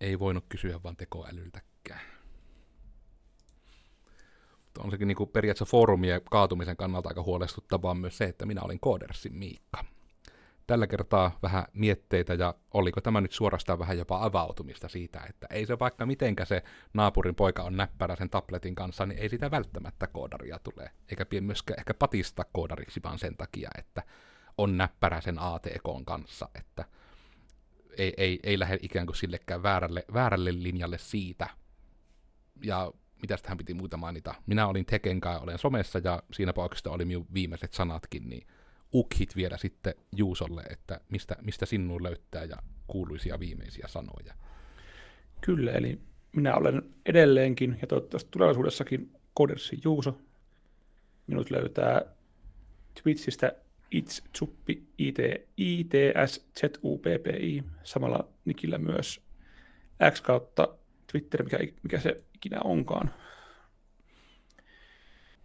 Ei 0.00 0.18
voinut 0.18 0.44
kysyä 0.48 0.80
vaan 0.82 0.96
tekoälyltäkään 0.96 2.13
on 4.78 4.90
sekin 4.90 5.08
niin 5.08 5.28
periaatteessa 5.32 5.70
foorumien 5.70 6.20
kaatumisen 6.30 6.76
kannalta 6.76 7.08
aika 7.08 7.22
huolestuttavaa 7.22 7.94
myös 7.94 8.18
se, 8.18 8.24
että 8.24 8.46
minä 8.46 8.62
olin 8.62 8.80
Koodersin 8.80 9.34
Miikka. 9.34 9.84
Tällä 10.66 10.86
kertaa 10.86 11.38
vähän 11.42 11.64
mietteitä 11.72 12.34
ja 12.34 12.54
oliko 12.74 13.00
tämä 13.00 13.20
nyt 13.20 13.32
suorastaan 13.32 13.78
vähän 13.78 13.98
jopa 13.98 14.24
avautumista 14.24 14.88
siitä, 14.88 15.20
että 15.28 15.46
ei 15.50 15.66
se 15.66 15.78
vaikka 15.78 16.06
mitenkä 16.06 16.44
se 16.44 16.62
naapurin 16.94 17.34
poika 17.34 17.62
on 17.62 17.76
näppärä 17.76 18.16
sen 18.16 18.30
tabletin 18.30 18.74
kanssa, 18.74 19.06
niin 19.06 19.18
ei 19.18 19.28
sitä 19.28 19.50
välttämättä 19.50 20.06
koodaria 20.06 20.58
tule. 20.58 20.90
Eikä 21.08 21.26
pidä 21.26 21.40
myöskään 21.40 21.78
ehkä 21.78 21.94
patista 21.94 22.44
koodariksi 22.52 23.00
vaan 23.04 23.18
sen 23.18 23.36
takia, 23.36 23.70
että 23.78 24.02
on 24.58 24.76
näppärä 24.76 25.20
sen 25.20 25.38
ATK 25.38 26.04
kanssa, 26.04 26.48
että 26.54 26.84
ei, 27.98 28.14
ei, 28.16 28.40
ei 28.42 28.58
lähde 28.58 28.78
ikään 28.82 29.06
kuin 29.06 29.16
sillekään 29.16 29.62
väärälle, 29.62 30.04
väärälle 30.12 30.52
linjalle 30.52 30.98
siitä. 30.98 31.48
Ja 32.62 32.92
mitä 33.24 33.36
tähän 33.42 33.58
piti 33.58 33.74
muuta 33.74 33.96
mainita. 33.96 34.34
Minä 34.46 34.66
olin 34.66 34.86
Teken 34.86 35.20
kanssa, 35.20 35.42
olen 35.42 35.58
somessa 35.58 36.00
ja 36.04 36.22
siinä 36.32 36.52
pauksesta 36.52 36.90
oli 36.90 37.04
minun 37.04 37.26
viimeiset 37.34 37.72
sanatkin, 37.72 38.28
niin 38.28 38.46
ukhit 38.94 39.36
vielä 39.36 39.56
sitten 39.56 39.94
Juusolle, 40.16 40.62
että 40.62 41.00
mistä, 41.08 41.36
mistä 41.42 41.66
sinuun 41.66 42.02
löytää 42.02 42.44
ja 42.44 42.56
kuuluisia 42.86 43.40
viimeisiä 43.40 43.88
sanoja. 43.88 44.34
Kyllä, 45.40 45.72
eli 45.72 46.00
minä 46.32 46.54
olen 46.54 46.82
edelleenkin 47.06 47.78
ja 47.80 47.86
toivottavasti 47.86 48.30
tulevaisuudessakin 48.30 49.12
Kodersi 49.34 49.80
Juuso. 49.84 50.18
Minut 51.26 51.50
löytää 51.50 52.02
Twitchistä 53.02 53.52
itsuppi, 53.90 54.82
IT, 54.98 55.18
ITS, 55.56 56.46
ZUPPI, 56.60 57.64
samalla 57.82 58.28
nikillä 58.44 58.78
myös 58.78 59.20
X 60.10 60.20
kautta 60.20 60.68
Twitter, 61.12 61.42
mikä, 61.42 61.58
mikä 61.82 62.00
se 62.00 62.22
ikinä 62.44 62.60
onkaan. 62.64 63.14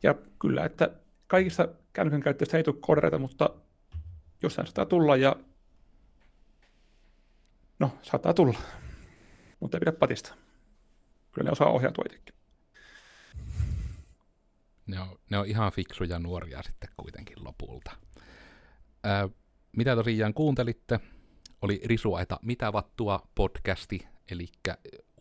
Ja 0.04 0.16
kyllä, 0.42 0.66
että 0.66 0.92
kaikista 1.28 1.68
kännykän 1.94 2.22
käyttäjistä 2.22 2.58
ei 2.58 2.64
tule 2.64 2.76
koodareita, 2.80 3.20
mutta 3.20 3.50
jossain 4.44 4.68
saattaa 4.68 4.86
tulla 4.86 5.16
ja 5.16 5.36
no, 7.80 7.98
saattaa 8.02 8.34
tulla, 8.34 8.60
mutta 9.60 9.78
ei 9.78 9.80
pidä 9.80 9.92
patista. 9.92 10.36
Kyllä 11.32 11.48
ne 11.48 11.52
osaa 11.52 11.70
ohjautua 11.70 12.04
itsekin. 12.06 12.36
Ne 14.88 15.00
on, 15.00 15.20
ne 15.30 15.38
on 15.38 15.46
ihan 15.46 15.72
fiksuja 15.72 16.20
nuoria 16.20 16.64
sitten 16.64 16.90
kuitenkin 16.98 17.44
lopulta. 17.44 17.92
Ää, 19.04 19.30
mitä 19.78 19.96
tosiaan 19.96 20.34
kuuntelitte? 20.34 21.00
Oli 21.62 21.82
Risuaita 21.86 22.40
Mitä 22.42 22.74
vattua 22.74 23.28
podcasti, 23.36 24.08
eli 24.32 24.48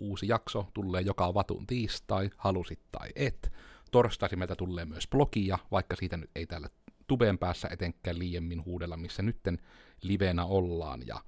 uusi 0.00 0.28
jakso 0.28 0.66
tulee 0.74 1.00
joka 1.00 1.34
vatun 1.34 1.66
tiistai, 1.66 2.30
halusit 2.36 2.80
tai 2.92 3.08
et. 3.16 3.52
Torstaisin 3.90 4.38
meiltä 4.38 4.56
tulee 4.56 4.84
myös 4.84 5.08
blogia, 5.08 5.58
vaikka 5.70 5.96
siitä 5.96 6.16
nyt 6.16 6.30
ei 6.34 6.46
täällä 6.46 6.68
tubeen 7.06 7.38
päässä 7.38 7.68
etenkään 7.68 8.18
liiemmin 8.18 8.64
huudella, 8.64 8.96
missä 8.96 9.22
nytten 9.22 9.58
livenä 10.02 10.44
ollaan. 10.44 11.06
Ja 11.06 11.20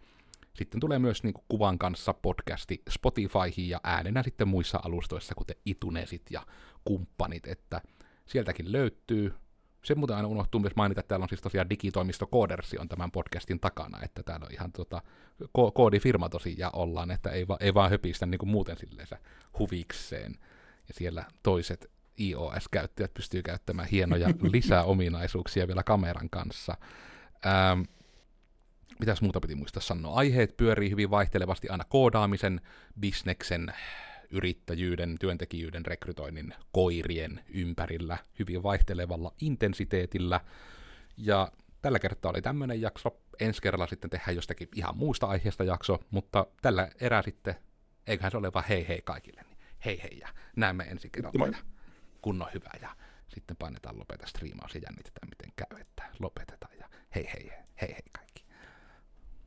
sitten 0.55 0.81
tulee 0.81 0.99
myös 0.99 1.23
niin 1.23 1.35
kuvan 1.49 1.79
kanssa 1.79 2.15
podcasti 2.15 2.83
Spotifyhin 2.91 3.69
ja 3.69 3.81
äänenä 3.85 4.23
sitten 4.23 4.49
muissa 4.49 4.81
alustoissa, 4.85 5.35
kuten 5.35 5.57
itunesit 5.67 6.23
ja 6.31 6.47
kumppanit, 6.85 7.47
että 7.47 7.81
sieltäkin 8.27 8.73
löytyy. 8.73 9.35
Se 9.83 9.95
muuten 9.95 10.17
aina 10.17 10.29
unohtuu 10.29 10.61
myös 10.61 10.77
mainita, 10.77 11.01
että 11.01 11.09
täällä 11.09 11.25
on 11.25 11.29
siis 11.29 11.41
tosiaan 11.41 11.71
digitoimisto 11.71 12.27
Koodersi 12.27 12.79
on 12.79 12.89
tämän 12.89 13.11
podcastin 13.11 13.61
takana, 13.61 13.99
että 14.03 14.23
täällä 14.23 14.47
on 14.47 14.53
ihan 14.53 14.73
tota, 14.73 15.03
ko- 15.45 15.73
koodifirma 15.75 16.29
tosiaan 16.29 16.77
ollaan, 16.77 17.11
että 17.11 17.31
ei, 17.31 17.49
va- 17.49 17.57
ei 17.61 17.75
vaan 17.75 17.91
höpistä 17.91 18.27
niin 18.27 18.39
kuin 18.39 18.51
muuten 18.51 18.79
silleen 18.79 19.09
huvikseen. 19.59 20.33
Ja 20.89 20.95
siellä 20.95 21.25
toiset 21.43 21.91
iOS-käyttäjät 22.21 23.15
pystyy 23.15 23.43
käyttämään 23.43 23.89
hienoja 23.89 24.29
lisäominaisuuksia 24.53 25.67
vielä 25.67 25.83
kameran 25.83 26.31
kanssa. 26.31 26.77
Ähm, 27.47 27.83
mitäs 28.99 29.23
muuta 29.23 29.41
piti 29.41 29.55
muistaa 29.55 29.83
sanoa? 29.83 30.15
Aiheet 30.15 30.57
pyörii 30.57 30.91
hyvin 30.91 31.11
vaihtelevasti 31.11 31.69
aina 31.69 31.85
koodaamisen, 31.85 32.61
bisneksen, 33.01 33.75
yrittäjyyden, 34.31 35.17
työntekijyyden, 35.21 35.87
rekrytoinnin, 35.87 36.55
koirien 36.73 37.45
ympärillä 37.49 38.19
hyvin 38.39 38.63
vaihtelevalla 38.63 39.33
intensiteetillä. 39.41 40.41
Ja 41.17 41.53
tällä 41.83 41.99
kertaa 41.99 42.31
oli 42.31 42.43
tämmöinen 42.43 42.81
jakso. 42.81 43.21
Ensi 43.41 43.63
kerralla 43.63 43.87
sitten 43.87 44.11
tehdään 44.11 44.37
jostakin 44.37 44.69
ihan 44.75 44.97
muusta 44.97 45.27
aiheesta 45.27 45.65
jakso, 45.65 45.99
mutta 46.11 46.47
tällä 46.63 46.89
erää 47.01 47.23
sitten, 47.23 47.55
eiköhän 48.07 48.31
se 48.31 48.37
ole 48.37 48.53
vaan 48.53 48.65
hei 48.69 48.89
hei 48.89 49.03
kaikille. 49.05 49.43
Niin 49.43 49.59
hei 49.85 50.03
hei 50.03 50.19
ja 50.19 50.29
näemme 50.57 50.85
ensi 50.85 51.11
kerralla. 51.11 51.47
Ja 51.47 51.59
kunnon 52.23 52.49
hyvä 52.55 52.71
ja 52.83 52.97
sitten 53.29 53.57
painetaan 53.57 53.99
lopeta 53.99 54.27
striimaus 54.27 54.75
ja 54.75 54.81
jännitetään 54.85 55.29
miten 55.29 55.53
käy, 55.57 55.81
että 55.81 56.05
lopetetaan 56.19 56.79
ja 56.79 56.89
hei 57.15 57.25
hei 57.25 57.51
hei 57.81 57.93
hei 57.93 58.03
kaikille. 58.13 58.40